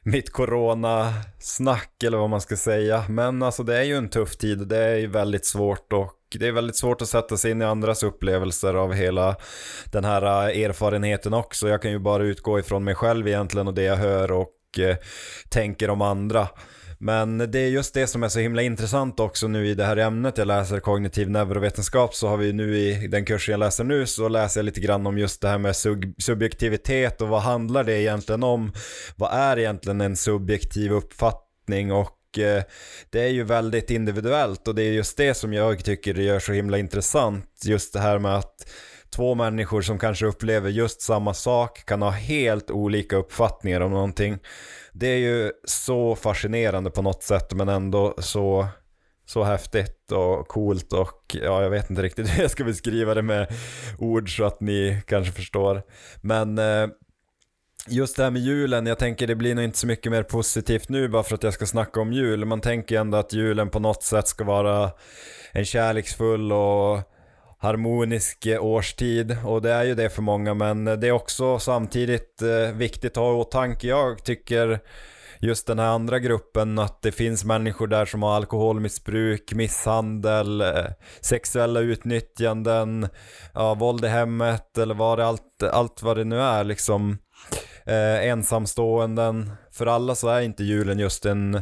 [0.03, 3.05] mitt corona-snack eller vad man ska säga.
[3.09, 6.17] Men alltså det är ju en tuff tid och det är ju väldigt svårt och
[6.39, 9.35] det är väldigt svårt att sätta sig in i andras upplevelser av hela
[9.91, 11.69] den här eh, erfarenheten också.
[11.69, 14.95] Jag kan ju bara utgå ifrån mig själv egentligen och det jag hör och eh,
[15.49, 16.47] tänker om andra.
[17.03, 19.97] Men det är just det som är så himla intressant också nu i det här
[19.97, 24.05] ämnet jag läser kognitiv neurovetenskap så har vi nu i den kursen jag läser nu
[24.05, 27.83] så läser jag lite grann om just det här med sub subjektivitet och vad handlar
[27.83, 28.73] det egentligen om?
[29.15, 32.63] Vad är egentligen en subjektiv uppfattning och eh,
[33.09, 36.39] det är ju väldigt individuellt och det är just det som jag tycker det gör
[36.39, 37.45] så himla intressant.
[37.65, 38.55] Just det här med att
[39.15, 44.39] två människor som kanske upplever just samma sak kan ha helt olika uppfattningar om någonting
[44.91, 48.67] det är ju så fascinerande på något sätt men ändå så,
[49.25, 53.21] så häftigt och coolt och ja, jag vet inte riktigt hur jag ska beskriva det
[53.21, 53.47] med
[53.97, 55.83] ord så att ni kanske förstår.
[56.21, 56.87] Men eh,
[57.87, 60.89] Just det här med julen, jag tänker det blir nog inte så mycket mer positivt
[60.89, 62.45] nu bara för att jag ska snacka om jul.
[62.45, 64.91] Man tänker ändå att julen på något sätt ska vara
[65.51, 66.99] en kärleksfull och
[67.61, 72.41] harmonisk eh, årstid och det är ju det för många men det är också samtidigt
[72.41, 73.87] eh, viktigt att ha i åtanke.
[73.87, 74.79] Jag tycker
[75.39, 80.85] just den här andra gruppen, att det finns människor där som har alkoholmissbruk, misshandel, eh,
[81.21, 83.07] sexuella utnyttjanden,
[83.53, 87.17] ja, våld i hemmet eller vad det, allt, allt vad det nu är liksom.
[87.85, 89.51] Eh, ensamståenden.
[89.71, 91.61] För alla så är inte julen just en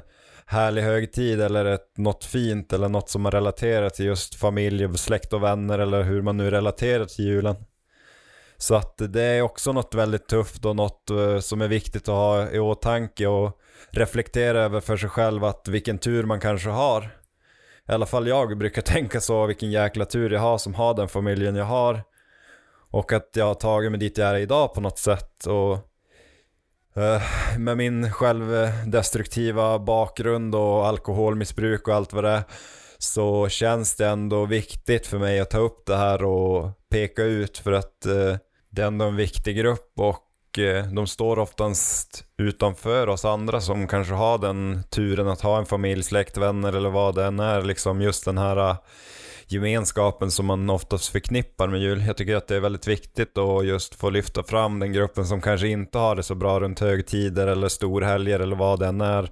[0.50, 5.34] härlig högtid eller ett, något fint eller något som man relaterar till just familj, släkt
[5.34, 7.56] och vänner eller hur man nu relaterar till julen.
[8.58, 12.16] Så att det är också något väldigt tufft och något eh, som är viktigt att
[12.16, 13.60] ha i åtanke och
[13.90, 17.02] reflektera över för sig själv att vilken tur man kanske har.
[17.90, 21.08] I alla fall jag brukar tänka så, vilken jäkla tur jag har som har den
[21.08, 22.04] familjen jag har.
[22.92, 25.46] Och att jag har tagit mig dit jag är idag på något sätt.
[25.46, 25.78] Och
[26.96, 27.22] Eh,
[27.58, 32.44] med min självdestruktiva bakgrund och alkoholmissbruk och allt vad det är
[32.98, 37.58] så känns det ändå viktigt för mig att ta upp det här och peka ut
[37.58, 38.36] för att eh,
[38.70, 43.88] det är ändå en viktig grupp och eh, de står oftast utanför oss andra som
[43.88, 47.62] kanske har den turen att ha en familj, släkt, vänner eller vad det än är.
[47.62, 48.76] Liksom just den här
[49.52, 52.04] gemenskapen som man oftast förknippar med jul.
[52.08, 55.42] Jag tycker att det är väldigt viktigt att just få lyfta fram den gruppen som
[55.42, 59.32] kanske inte har det så bra runt högtider eller storhelger eller vad det än är.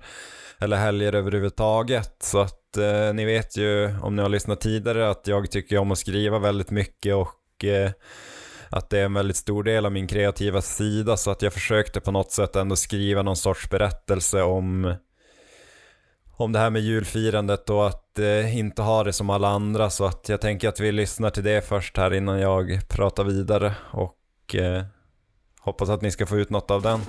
[0.60, 2.16] Eller helger överhuvudtaget.
[2.20, 5.92] Så att eh, ni vet ju om ni har lyssnat tidigare att jag tycker om
[5.92, 7.92] att skriva väldigt mycket och eh,
[8.70, 12.00] att det är en väldigt stor del av min kreativa sida så att jag försökte
[12.00, 14.96] på något sätt ändå skriva någon sorts berättelse om
[16.38, 20.06] om det här med julfirandet och att eh, inte ha det som alla andra så
[20.06, 24.56] att jag tänker att vi lyssnar till det först här innan jag pratar vidare och
[24.56, 24.84] eh,
[25.60, 27.00] hoppas att ni ska få ut något av den.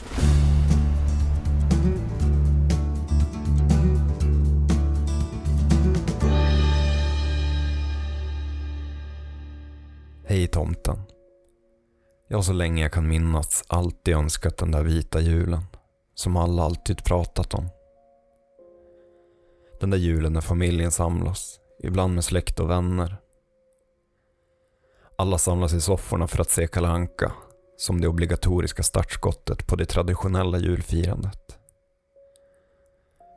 [10.26, 10.98] Hej tomten.
[12.28, 15.62] Jag har så länge jag kan minnas alltid önskat den där vita julen.
[16.14, 17.68] Som alla alltid pratat om.
[19.80, 21.58] Den där julen när familjen samlas.
[21.82, 23.16] Ibland med släkt och vänner.
[25.18, 27.32] Alla samlas i sofforna för att se Kalle Anka
[27.76, 31.58] som det obligatoriska startskottet på det traditionella julfirandet.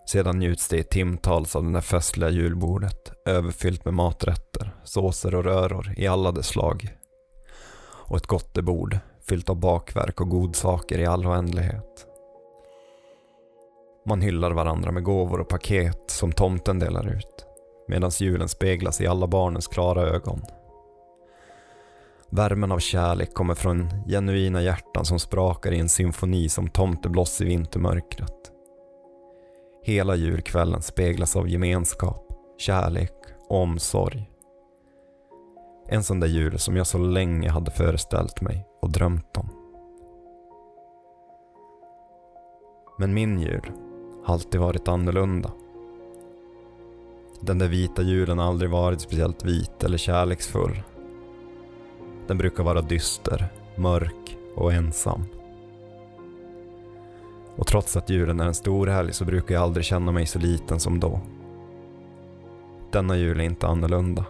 [0.05, 5.43] Sedan njuts det i timtals av det där festliga julbordet, överfyllt med maträtter, såser och
[5.43, 6.97] röror i alla dess slag
[8.11, 12.10] och ett gottebord fyllt av bakverk och godsaker i all oändlighet.
[14.05, 17.45] Man hyllar varandra med gåvor och paket som tomten delar ut
[17.87, 20.41] medan julen speglas i alla barnens klara ögon.
[22.29, 27.45] Värmen av kärlek kommer från genuina hjärtan som sprakar i en symfoni som tomtebloss i
[27.45, 28.51] vintermörkret.
[29.83, 33.13] Hela julkvällen speglas av gemenskap, kärlek
[33.49, 34.29] och omsorg.
[35.87, 39.49] En sån där jul som jag så länge hade föreställt mig och drömt om.
[42.99, 43.71] Men min jul
[44.25, 45.51] alltid varit annorlunda.
[47.39, 50.81] Den där vita julen har aldrig varit speciellt vit eller kärleksfull.
[52.27, 55.23] Den brukar vara dyster, mörk och ensam.
[57.55, 60.39] Och trots att julen är en stor helg så brukar jag aldrig känna mig så
[60.39, 61.19] liten som då.
[62.91, 64.25] Denna jul är inte annorlunda.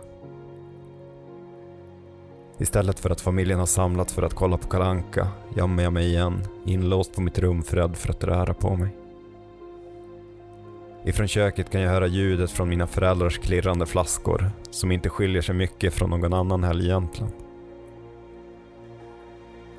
[2.58, 6.44] Istället för att familjen har samlats för att kolla på Kalanka gömmer jag mig igen,
[6.66, 9.01] inlåst på mitt rum för rädd för att röra på mig.
[11.06, 15.56] Ifrån köket kan jag höra ljudet från mina föräldrars klirrande flaskor, som inte skiljer sig
[15.56, 17.32] mycket från någon annan helg egentligen.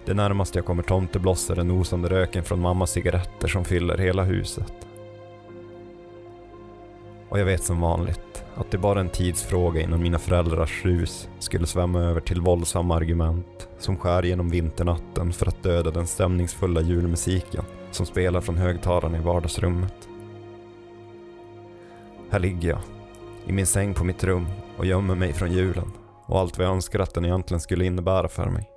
[0.04, 4.24] Det närmaste jag kommer tomtebloss är den osande röken från mammas cigaretter som fyller hela
[4.24, 4.72] huset.
[7.28, 11.28] Och jag vet som vanligt att det bara är en tidsfråga innan mina föräldrars rus
[11.38, 16.80] skulle svämma över till våldsamma argument som skär genom vinternatten för att döda den stämningsfulla
[16.80, 20.08] julmusiken som spelar från högtalarna i vardagsrummet.
[22.32, 22.80] Här ligger jag,
[23.46, 24.46] i min säng på mitt rum
[24.78, 25.92] och gömmer mig från julen
[26.26, 28.70] och allt vad jag önskar att den egentligen skulle innebära för mig.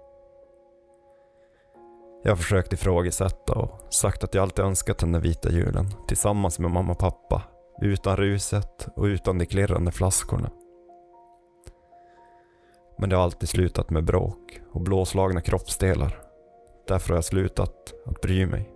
[2.24, 6.60] Jag har försökt ifrågasätta och sagt att jag alltid önskat den där vita julen tillsammans
[6.60, 7.42] med mamma och pappa
[7.82, 10.52] utan ruset och utan de klirrande flaskorna.
[12.98, 16.22] Men det har alltid slutat med bråk och blåslagna kroppsdelar.
[16.88, 18.70] Därför har jag slutat att bry mig.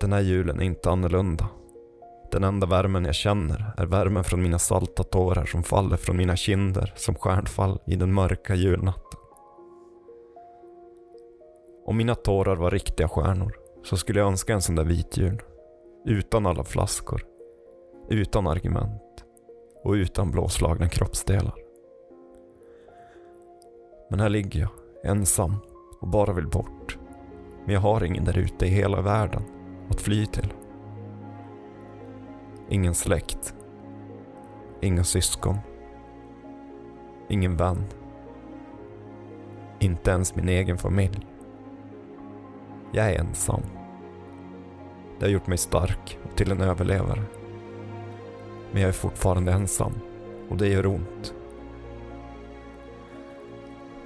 [0.00, 1.48] Den här julen är inte annorlunda.
[2.36, 6.36] Den enda värmen jag känner är värmen från mina salta tårar som faller från mina
[6.36, 9.20] kinder som stjärnfall i den mörka julnatten.
[11.86, 15.42] Om mina tårar var riktiga stjärnor så skulle jag önska en sån där vit jul.
[16.06, 17.22] Utan alla flaskor.
[18.08, 19.24] Utan argument.
[19.84, 21.54] Och utan blåslagna kroppsdelar.
[24.10, 24.70] Men här ligger jag,
[25.04, 25.56] ensam
[26.00, 26.98] och bara vill bort.
[27.64, 29.42] Men jag har ingen där ute i hela världen
[29.90, 30.52] att fly till.
[32.68, 33.54] Ingen släkt.
[34.80, 35.58] Inga syskon.
[37.28, 37.84] Ingen vän.
[39.78, 41.26] Inte ens min egen familj.
[42.92, 43.62] Jag är ensam.
[45.18, 47.22] Det har gjort mig stark och till en överlevare.
[48.72, 49.92] Men jag är fortfarande ensam
[50.48, 51.34] och det gör ont.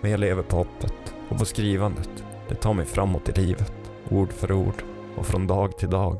[0.00, 2.24] Men jag lever på hoppet och på skrivandet.
[2.48, 3.72] Det tar mig framåt i livet,
[4.10, 4.84] ord för ord
[5.16, 6.18] och från dag till dag.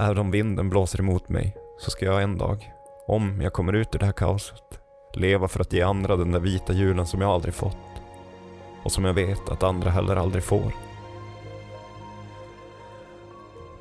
[0.00, 2.72] Även om vinden blåser emot mig så ska jag en dag,
[3.06, 4.80] om jag kommer ut ur det här kaoset,
[5.14, 7.76] leva för att ge andra den där vita julen som jag aldrig fått.
[8.82, 10.72] Och som jag vet att andra heller aldrig får.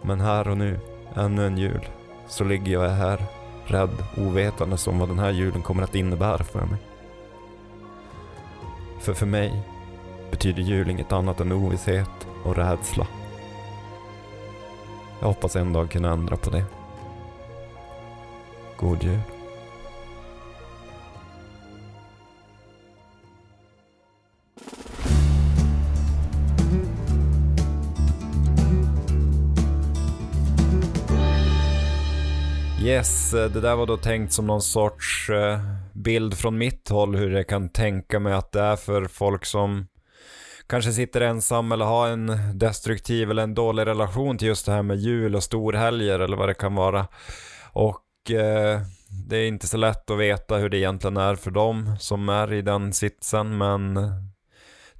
[0.01, 0.79] Men här och nu,
[1.15, 1.89] ännu en jul,
[2.27, 3.25] så ligger jag här,
[3.65, 6.79] rädd, ovetande om vad den här julen kommer att innebära för mig.
[8.99, 9.61] För för mig
[10.31, 13.07] betyder jul inget annat än ovisshet och rädsla.
[15.19, 16.65] Jag hoppas en dag kunna ändra på det.
[18.77, 19.19] God jul.
[32.81, 35.59] Yes, det där var då tänkt som någon sorts eh,
[35.93, 39.87] bild från mitt håll hur jag kan tänka mig att det är för folk som
[40.67, 44.83] kanske sitter ensam eller har en destruktiv eller en dålig relation till just det här
[44.83, 47.07] med jul och storhelger eller vad det kan vara.
[47.73, 48.81] Och eh,
[49.29, 52.53] det är inte så lätt att veta hur det egentligen är för dem som är
[52.53, 53.99] i den sitsen men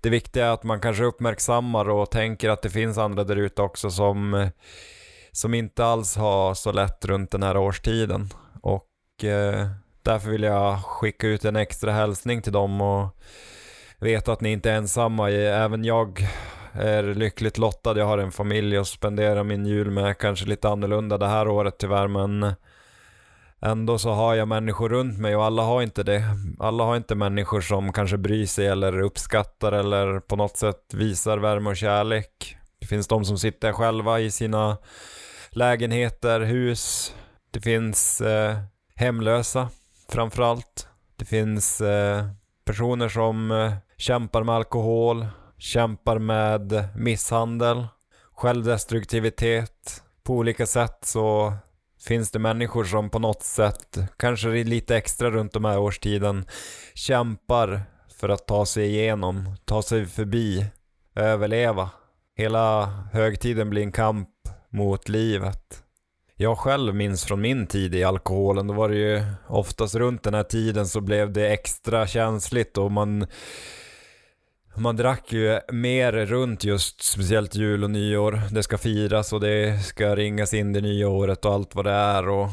[0.01, 3.61] det viktiga är att man kanske uppmärksammar och tänker att det finns andra där ute
[3.61, 4.49] också som,
[5.31, 8.29] som inte alls har så lätt runt den här årstiden.
[8.61, 9.67] Och eh,
[10.01, 13.17] därför vill jag skicka ut en extra hälsning till dem och
[13.99, 15.31] veta att ni inte är ensamma.
[15.31, 16.27] Även jag
[16.73, 17.97] är lyckligt lottad.
[17.97, 20.17] Jag har en familj att spendera min jul med.
[20.17, 22.53] Kanske lite annorlunda det här året tyvärr men
[23.61, 26.23] ändå så har jag människor runt mig och alla har inte det.
[26.59, 31.37] Alla har inte människor som kanske bryr sig eller uppskattar eller på något sätt visar
[31.37, 32.57] värme och kärlek.
[32.79, 34.77] Det finns de som sitter själva i sina
[35.49, 37.15] lägenheter, hus.
[37.51, 38.57] Det finns eh,
[38.95, 39.69] hemlösa
[40.09, 40.87] framförallt.
[41.15, 42.25] Det finns eh,
[42.65, 47.87] personer som eh, kämpar med alkohol, kämpar med misshandel,
[48.31, 50.03] självdestruktivitet.
[50.23, 51.53] På olika sätt så
[52.07, 56.45] finns det människor som på något sätt, kanske lite extra runt de här årstiden,
[56.93, 57.81] kämpar
[58.19, 60.65] för att ta sig igenom, ta sig förbi,
[61.15, 61.89] överleva.
[62.35, 64.29] Hela högtiden blir en kamp
[64.69, 65.83] mot livet.
[66.35, 70.33] Jag själv minns från min tid i alkoholen, då var det ju oftast runt den
[70.33, 73.27] här tiden så blev det extra känsligt och man
[74.79, 78.41] man drack ju mer runt just speciellt jul och nyår.
[78.51, 81.91] Det ska firas och det ska ringas in det nya året och allt vad det
[81.91, 82.49] är och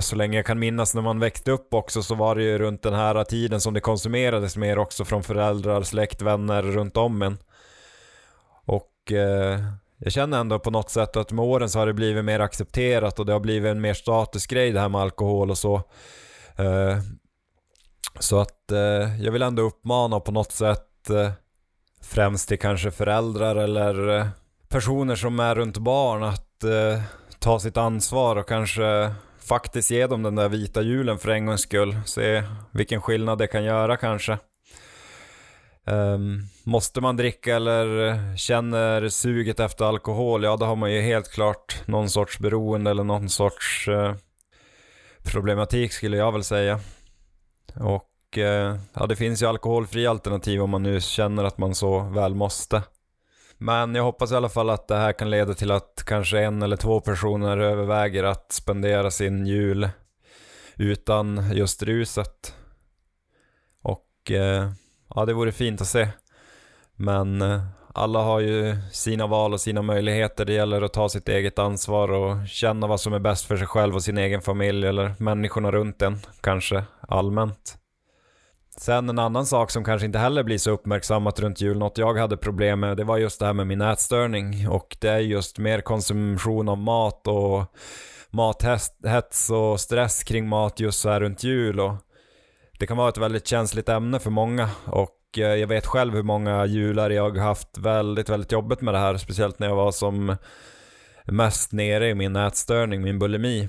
[0.00, 2.82] så länge jag kan minnas när man växte upp också så var det ju runt
[2.82, 7.38] den här tiden som det konsumerades mer också från föräldrar, släkt, vänner runt om en.
[8.64, 9.60] Och eh,
[9.98, 13.18] jag känner ändå på något sätt att med åren så har det blivit mer accepterat
[13.18, 15.76] och det har blivit en mer statusgrej det här med alkohol och så.
[16.56, 16.98] Eh,
[18.18, 21.30] så att eh, jag vill ändå uppmana på något sätt eh,
[22.02, 24.26] främst till kanske föräldrar eller eh,
[24.68, 27.02] personer som är runt barn att eh,
[27.38, 31.60] ta sitt ansvar och kanske faktiskt ge dem den där vita julen för en gångs
[31.60, 31.96] skull.
[32.06, 34.38] Se vilken skillnad det kan göra kanske.
[35.86, 41.00] Um, måste man dricka eller eh, känner suget efter alkohol, ja då har man ju
[41.00, 44.14] helt klart någon sorts beroende eller någon sorts uh,
[45.24, 46.80] problematik skulle jag väl säga.
[47.74, 52.00] Och eh, ja, det finns ju alkoholfria alternativ om man nu känner att man så
[52.00, 52.82] väl måste.
[53.58, 56.62] Men jag hoppas i alla fall att det här kan leda till att kanske en
[56.62, 59.88] eller två personer överväger att spendera sin jul
[60.76, 62.54] utan just ruset.
[63.82, 64.70] Och eh,
[65.14, 66.08] ja, det vore fint att se.
[66.96, 70.44] Men eh, alla har ju sina val och sina möjligheter.
[70.44, 73.66] Det gäller att ta sitt eget ansvar och känna vad som är bäst för sig
[73.66, 77.78] själv och sin egen familj eller människorna runt en, kanske allmänt.
[78.76, 82.18] Sen en annan sak som kanske inte heller blir så uppmärksammat runt jul, något jag
[82.18, 85.58] hade problem med, det var just det här med min ätstörning och det är just
[85.58, 87.64] mer konsumtion av mat och
[88.30, 91.94] mathets och stress kring mat just så här runt jul och
[92.78, 96.22] det kan vara ett väldigt känsligt ämne för många och Eh, jag vet själv hur
[96.22, 99.92] många jular jag har haft väldigt, väldigt jobbigt med det här, speciellt när jag var
[99.92, 100.36] som
[101.24, 103.68] mest nere i min ätstörning, min bulimi.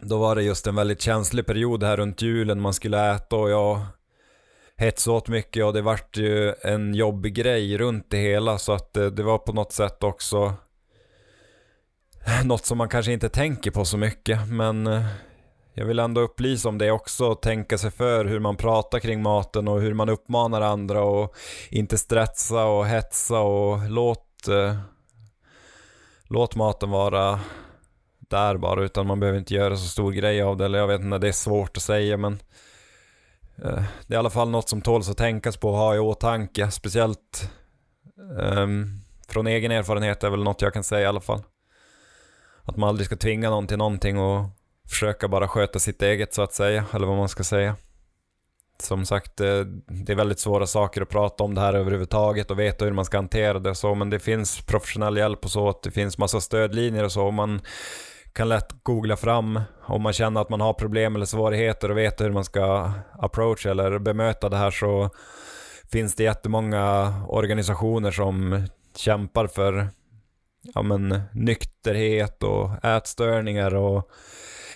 [0.00, 3.50] Då var det just en väldigt känslig period här runt julen, man skulle äta och
[3.50, 3.80] jag
[4.76, 8.58] hetsåt mycket och det vart ju en jobbig grej runt det hela.
[8.58, 10.54] Så att eh, det, var på något sätt också
[12.44, 14.48] något som man kanske inte tänker på så mycket.
[14.48, 15.04] Men eh,
[15.78, 19.68] jag vill ändå upplysa om det också, tänka sig för hur man pratar kring maten
[19.68, 21.34] och hur man uppmanar andra och
[21.70, 24.76] inte stressa och hetsa och låt, eh,
[26.24, 27.40] låt maten vara
[28.18, 31.00] där bara utan man behöver inte göra så stor grej av det eller jag vet
[31.00, 32.32] inte, det är svårt att säga men
[33.56, 35.98] eh, det är i alla fall något som tåls att tänkas på och ha i
[35.98, 37.50] åtanke, speciellt
[38.40, 41.42] um, från egen erfarenhet är väl något jag kan säga i alla fall.
[42.62, 44.57] Att man aldrig ska tvinga någon till någonting och
[44.88, 47.76] försöka bara sköta sitt eget så att säga, eller vad man ska säga.
[48.80, 52.58] Som sagt, eh, det är väldigt svåra saker att prata om det här överhuvudtaget och
[52.58, 55.68] veta hur man ska hantera det och så, men det finns professionell hjälp och så,
[55.68, 57.30] att det finns massa stödlinjer och så.
[57.30, 57.60] Man
[58.32, 62.20] kan lätt googla fram om man känner att man har problem eller svårigheter och vet
[62.20, 65.10] hur man ska approach eller bemöta det här så
[65.92, 68.66] finns det jättemånga organisationer som
[68.96, 69.88] kämpar för
[70.74, 74.10] ja, men, nykterhet och ätstörningar och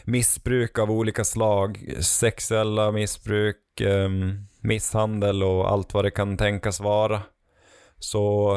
[0.04, 7.22] missbruk av olika slag, sexuella missbruk, ehm, misshandel och allt vad det kan tänkas vara.
[7.98, 8.52] Så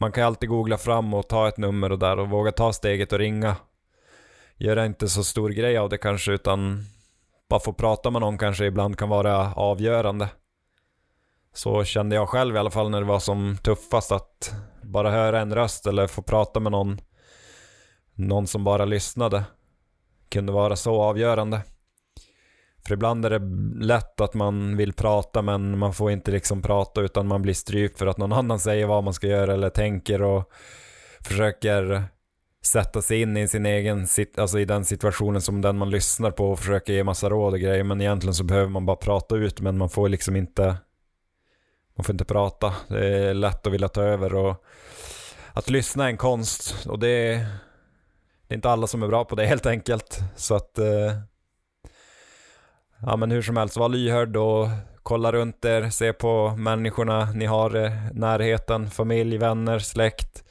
[0.00, 3.12] man kan alltid googla fram och ta ett nummer och där och våga ta steget
[3.12, 3.56] och ringa.
[4.56, 6.84] Göra inte så stor grej av det kanske utan
[7.48, 10.28] bara få prata med någon kanske ibland kan vara avgörande.
[11.54, 14.52] Så kände jag själv i alla fall när det var som tuffast att
[14.82, 17.00] bara höra en röst eller få prata med någon,
[18.14, 19.44] någon som bara lyssnade
[20.30, 21.60] kunde vara så avgörande.
[22.86, 27.00] För ibland är det lätt att man vill prata men man får inte liksom prata
[27.00, 30.22] utan man blir strypt för att någon annan säger vad man ska göra eller tänker
[30.22, 30.52] och
[31.20, 32.04] försöker
[32.64, 34.06] sätta sig in i sin egen,
[34.36, 37.60] alltså i den situationen som den man lyssnar på och försöker ge massa råd och
[37.60, 40.76] grejer men egentligen så behöver man bara prata ut men man får liksom inte
[41.96, 42.74] man får inte prata.
[42.88, 44.64] Det är lätt att vilja ta över och
[45.52, 47.46] att lyssna är en konst och det är,
[48.48, 50.18] det är inte alla som är bra på det helt enkelt.
[50.36, 51.12] Så att eh,
[53.02, 54.68] ja men hur som helst, var lyhörd och
[55.02, 60.44] kolla runt er, se på människorna ni har eh, närheten, familj, vänner, släkt.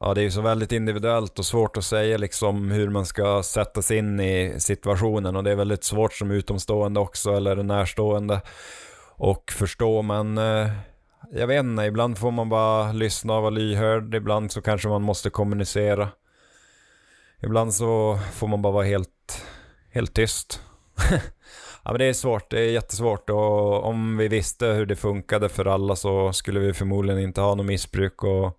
[0.00, 3.42] Ja, det är ju så väldigt individuellt och svårt att säga liksom hur man ska
[3.42, 8.40] sätta sig in i situationen och det är väldigt svårt som utomstående också eller närstående
[9.16, 10.70] och förstå men eh,
[11.32, 15.02] jag vet inte, ibland får man bara lyssna och vara lyhörd, ibland så kanske man
[15.02, 16.08] måste kommunicera.
[17.44, 19.46] Ibland så får man bara vara helt,
[19.90, 20.62] helt tyst.
[21.84, 25.48] ja men det är svårt, det är jättesvårt och om vi visste hur det funkade
[25.48, 28.58] för alla så skulle vi förmodligen inte ha något missbruk och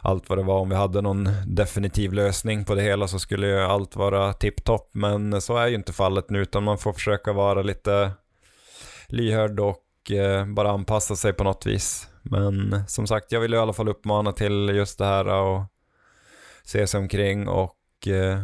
[0.00, 0.58] allt vad det var.
[0.58, 4.90] Om vi hade någon definitiv lösning på det hela så skulle ju allt vara tipptopp
[4.92, 8.10] men så är ju inte fallet nu utan man får försöka vara lite
[9.06, 12.08] lyhörd och eh, bara anpassa sig på något vis.
[12.22, 15.62] Men som sagt, jag vill i alla fall uppmana till just det här och
[16.64, 17.72] se sig omkring och
[18.06, 18.42] eh,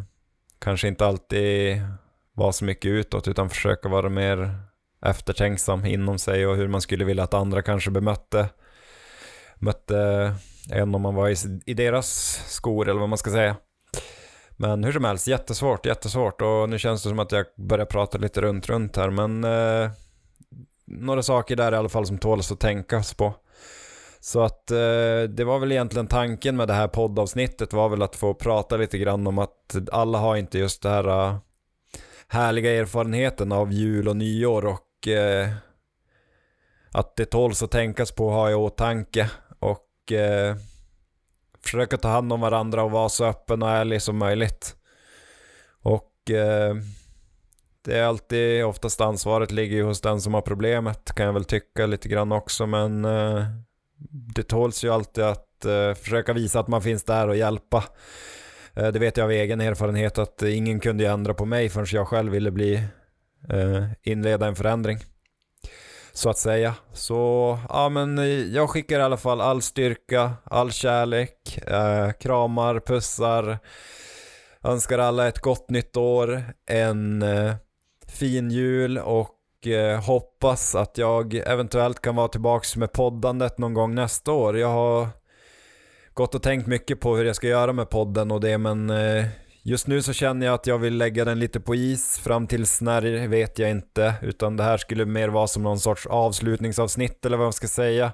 [0.59, 1.83] kanske inte alltid
[2.33, 4.55] vara så mycket utåt utan försöka vara mer
[5.07, 8.49] eftertänksam inom sig och hur man skulle vilja att andra kanske bemötte
[9.63, 10.35] mötte
[10.71, 11.37] en om man var i,
[11.67, 13.57] i deras skor eller vad man ska säga.
[14.51, 18.19] Men hur som helst, jättesvårt, jättesvårt och nu känns det som att jag börjar prata
[18.19, 19.91] lite runt, runt här men eh,
[20.87, 23.35] några saker där i alla fall som tåls att tänkas på.
[24.25, 28.17] Så att eh, det var väl egentligen tanken med det här poddavsnittet var väl att
[28.17, 31.37] få prata lite grann om att alla har inte just det här uh,
[32.29, 35.55] härliga erfarenheten av jul och nyår och uh,
[36.91, 40.57] att det tåls att tänkas på och ha i åtanke och uh,
[41.65, 44.77] försöka ta hand om varandra och vara så öppen och ärlig som möjligt.
[45.83, 46.13] Och
[47.85, 51.45] det är alltid, oftast ansvaret ligger ju hos den som har problemet kan jag väl
[51.45, 53.45] tycka lite grann också men eh,
[54.11, 57.85] det tåls ju alltid att eh, försöka visa att man finns där och hjälpa.
[58.75, 62.09] Eh, det vet jag av egen erfarenhet att ingen kunde ändra på mig förrän jag
[62.09, 62.75] själv ville bli
[63.49, 64.99] eh, inleda en förändring.
[66.13, 66.75] Så att säga.
[66.93, 72.81] Så ja men eh, jag skickar i alla fall all styrka, all kärlek, eh, kramar,
[72.81, 73.59] pussar.
[74.65, 77.55] Önskar alla ett gott nytt år, en eh,
[78.07, 79.31] fin jul och
[79.67, 84.59] eh, hoppas att jag eventuellt kan vara tillbaka med poddandet någon gång nästa år.
[84.59, 85.09] Jag har
[86.15, 89.27] gått och tänkt mycket på hur jag ska göra med podden och det men eh,
[89.63, 92.19] just nu så känner jag att jag vill lägga den lite på is.
[92.19, 96.07] Fram tills när vet jag inte utan det här skulle mer vara som någon sorts
[96.07, 98.13] avslutningsavsnitt eller vad man ska säga.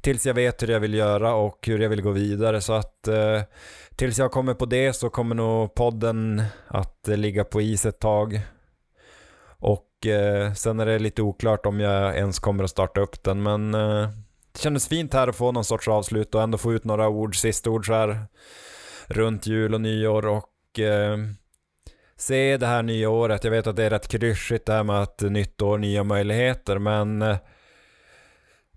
[0.00, 2.60] Tills jag vet hur jag vill göra och hur jag vill gå vidare.
[2.60, 3.42] Så att eh,
[3.96, 8.00] tills jag kommer på det så kommer nog podden att eh, ligga på is ett
[8.00, 8.40] tag.
[9.62, 13.42] Och eh, sen är det lite oklart om jag ens kommer att starta upp den
[13.42, 14.08] men eh,
[14.52, 17.36] det kändes fint här att få någon sorts avslut och ändå få ut några ord,
[17.36, 18.24] sista ord så här
[19.06, 21.18] runt jul och nyår och eh,
[22.16, 23.44] se det här nya året.
[23.44, 26.78] Jag vet att det är rätt klyschigt det här med att nytt år, nya möjligheter
[26.78, 27.36] men eh,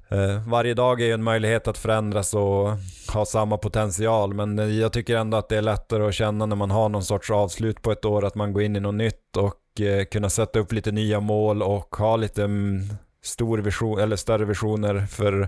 [0.10, 2.70] Eh, varje dag är ju en möjlighet att förändras och
[3.14, 6.56] ha samma potential men eh, jag tycker ändå att det är lättare att känna när
[6.56, 9.38] man har någon sorts avslut på ett år att man går in i något nytt
[9.38, 12.82] och eh, kunna sätta upp lite nya mål och ha lite mm,
[13.24, 15.48] stor vision, eller större visioner för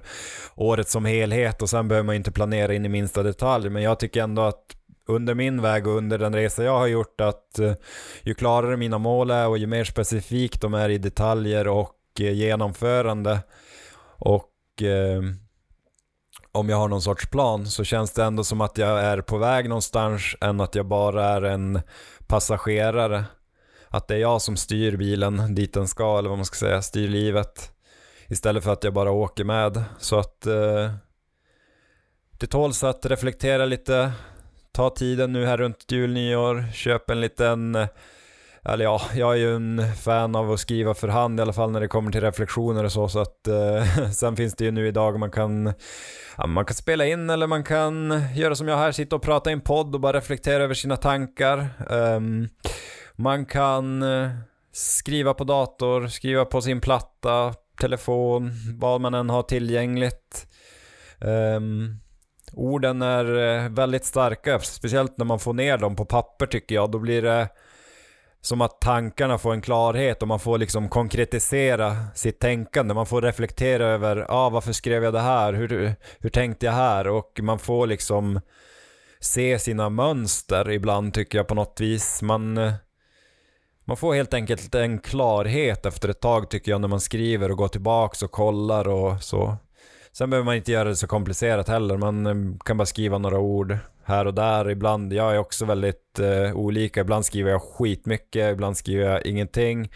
[0.55, 3.69] året som helhet och sen behöver man inte planera in i minsta detalj.
[3.69, 4.63] Men jag tycker ändå att
[5.07, 7.59] under min väg och under den resa jag har gjort att
[8.21, 13.39] ju klarare mina mål är och ju mer specifikt de är i detaljer och genomförande
[14.19, 15.21] och eh,
[16.51, 19.37] om jag har någon sorts plan så känns det ändå som att jag är på
[19.37, 21.81] väg någonstans än att jag bara är en
[22.27, 23.25] passagerare
[23.89, 26.81] att det är jag som styr bilen dit den ska, eller vad man ska säga,
[26.81, 27.71] styr livet.
[28.27, 29.83] Istället för att jag bara åker med.
[29.99, 30.91] Så att eh,
[32.31, 34.11] det tåls att reflektera lite,
[34.71, 37.87] ta tiden nu här runt jul, nyår, köp en liten
[38.67, 41.71] eller ja, jag är ju en fan av att skriva för hand i alla fall
[41.71, 44.87] när det kommer till reflektioner och så, så att eh, sen finns det ju nu
[44.87, 45.73] idag man kan,
[46.37, 49.49] ja, man kan spela in eller man kan göra som jag här, sitta och prata
[49.49, 51.67] i en podd och bara reflektera över sina tankar.
[51.89, 52.49] Um,
[53.15, 54.29] man kan eh,
[54.71, 60.47] skriva på dator, skriva på sin platta, telefon, vad man än har tillgängligt.
[61.21, 61.99] Um,
[62.53, 66.91] orden är eh, väldigt starka, speciellt när man får ner dem på papper tycker jag.
[66.91, 67.47] Då blir det
[68.47, 72.93] som att tankarna får en klarhet och man får liksom konkretisera sitt tänkande.
[72.93, 75.53] Man får reflektera över, ah, varför skrev jag det här?
[75.53, 77.07] Hur, hur tänkte jag här?
[77.07, 78.39] Och man får liksom
[79.19, 82.21] se sina mönster ibland tycker jag på något vis.
[82.21, 82.71] Man
[83.85, 87.57] man får helt enkelt en klarhet efter ett tag tycker jag när man skriver och
[87.57, 89.57] går tillbaks och kollar och så.
[90.11, 93.39] Sen behöver man inte göra det så komplicerat heller, man eh, kan bara skriva några
[93.39, 93.77] ord
[94.07, 94.69] här och där.
[94.69, 99.91] Ibland, jag är också väldigt eh, olika, ibland skriver jag skitmycket, ibland skriver jag ingenting.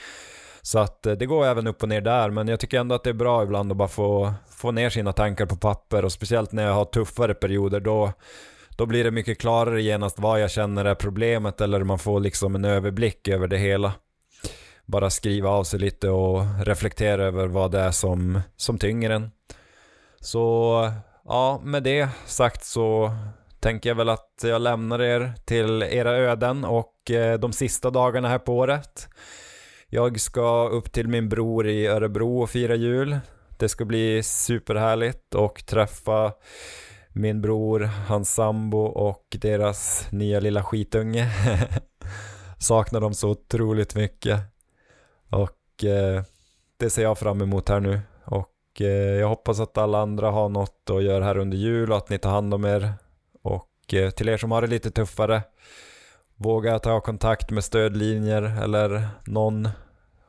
[0.61, 3.03] Så att eh, det går även upp och ner där, men jag tycker ändå att
[3.03, 6.51] det är bra ibland att bara få, få ner sina tankar på papper och speciellt
[6.51, 8.11] när jag har tuffare perioder då
[8.77, 12.55] då blir det mycket klarare genast vad jag känner är problemet eller man får liksom
[12.55, 13.93] en överblick över det hela.
[14.85, 19.31] Bara skriva av sig lite och reflektera över vad det är som, som tynger en.
[20.19, 20.91] Så
[21.25, 23.11] ja, med det sagt så
[23.61, 28.27] tänker jag väl att jag lämnar er till era öden och eh, de sista dagarna
[28.27, 29.07] här på året.
[29.87, 33.19] Jag ska upp till min bror i Örebro och fira jul.
[33.57, 36.33] Det ska bli superhärligt och träffa
[37.09, 41.31] min bror, hans sambo och deras nya lilla skitunge.
[42.59, 44.39] Saknar dem så otroligt mycket.
[45.29, 46.23] Och eh,
[46.77, 47.99] det ser jag fram emot här nu.
[48.25, 51.97] Och eh, jag hoppas att alla andra har något att göra här under jul och
[51.97, 52.93] att ni tar hand om er.
[53.41, 55.43] Och eh, till er som har det lite tuffare,
[56.35, 59.69] våga ta kontakt med stödlinjer eller någon.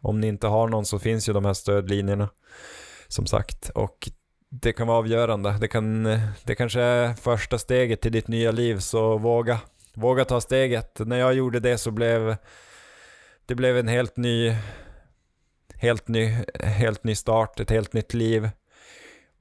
[0.00, 2.28] Om ni inte har någon så finns ju de här stödlinjerna
[3.08, 3.68] som sagt.
[3.68, 4.08] Och
[4.48, 5.56] det kan vara avgörande.
[5.60, 6.02] Det, kan,
[6.44, 9.60] det kanske är första steget till ditt nya liv, så våga.
[9.94, 10.98] Våga ta steget.
[10.98, 12.36] När jag gjorde det så blev
[13.46, 14.56] det blev en helt ny,
[15.74, 18.50] helt ny, helt ny start, ett helt nytt liv.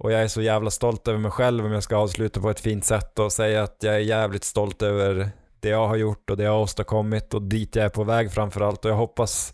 [0.03, 2.59] Och jag är så jävla stolt över mig själv om jag ska avsluta på ett
[2.59, 5.29] fint sätt och säga att jag är jävligt stolt över
[5.59, 8.31] det jag har gjort och det jag har åstadkommit och dit jag är på väg
[8.31, 8.85] framförallt.
[8.85, 9.53] Och jag hoppas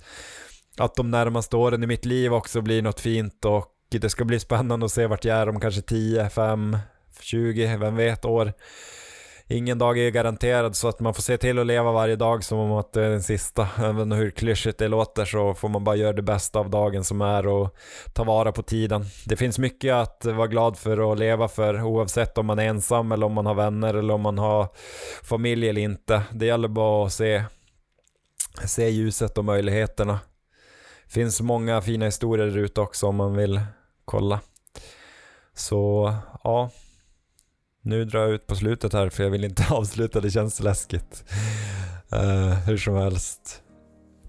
[0.77, 4.39] att de närmaste åren i mitt liv också blir något fint och det ska bli
[4.39, 6.77] spännande att se vart jag är om kanske 10, 5,
[7.21, 8.53] 20, vem vet år.
[9.49, 12.59] Ingen dag är garanterad så att man får se till att leva varje dag som
[12.59, 13.67] om att det är den sista.
[13.77, 17.21] Även hur klyschigt det låter så får man bara göra det bästa av dagen som
[17.21, 17.75] är och
[18.13, 19.05] ta vara på tiden.
[19.25, 23.11] Det finns mycket att vara glad för och leva för oavsett om man är ensam
[23.11, 24.67] eller om man har vänner eller om man har
[25.23, 26.23] familj eller inte.
[26.31, 27.43] Det gäller bara att se,
[28.65, 30.19] se ljuset och möjligheterna.
[31.05, 33.61] Det finns många fina historier där ute också om man vill
[34.05, 34.39] kolla.
[35.53, 36.69] Så ja,
[37.87, 41.23] nu drar jag ut på slutet här för jag vill inte avsluta, det känns läskigt.
[42.13, 43.61] Uh, hur som helst,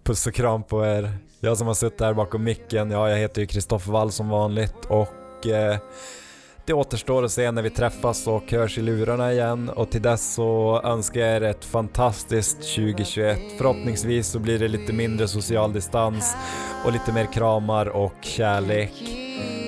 [0.04, 1.12] puss och kram på er.
[1.40, 4.84] Jag som har suttit här bakom micken, ja jag heter ju Kristoffer Wall som vanligt
[4.88, 5.78] och uh,
[6.66, 10.34] det återstår att se när vi träffas och hörs i lurarna igen och till dess
[10.34, 13.38] så önskar jag er ett fantastiskt 2021.
[13.58, 16.36] Förhoppningsvis så blir det lite mindre social distans
[16.84, 18.92] och lite mer kramar och kärlek.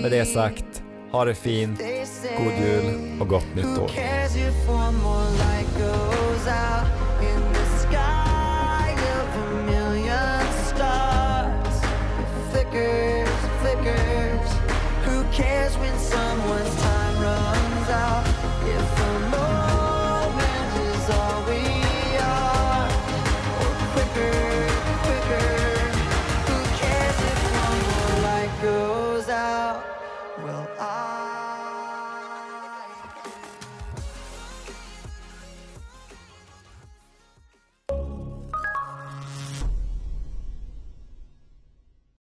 [0.02, 0.82] Med det sagt,
[1.12, 1.78] ha det fint,
[2.38, 3.90] god jul och gott nytt år.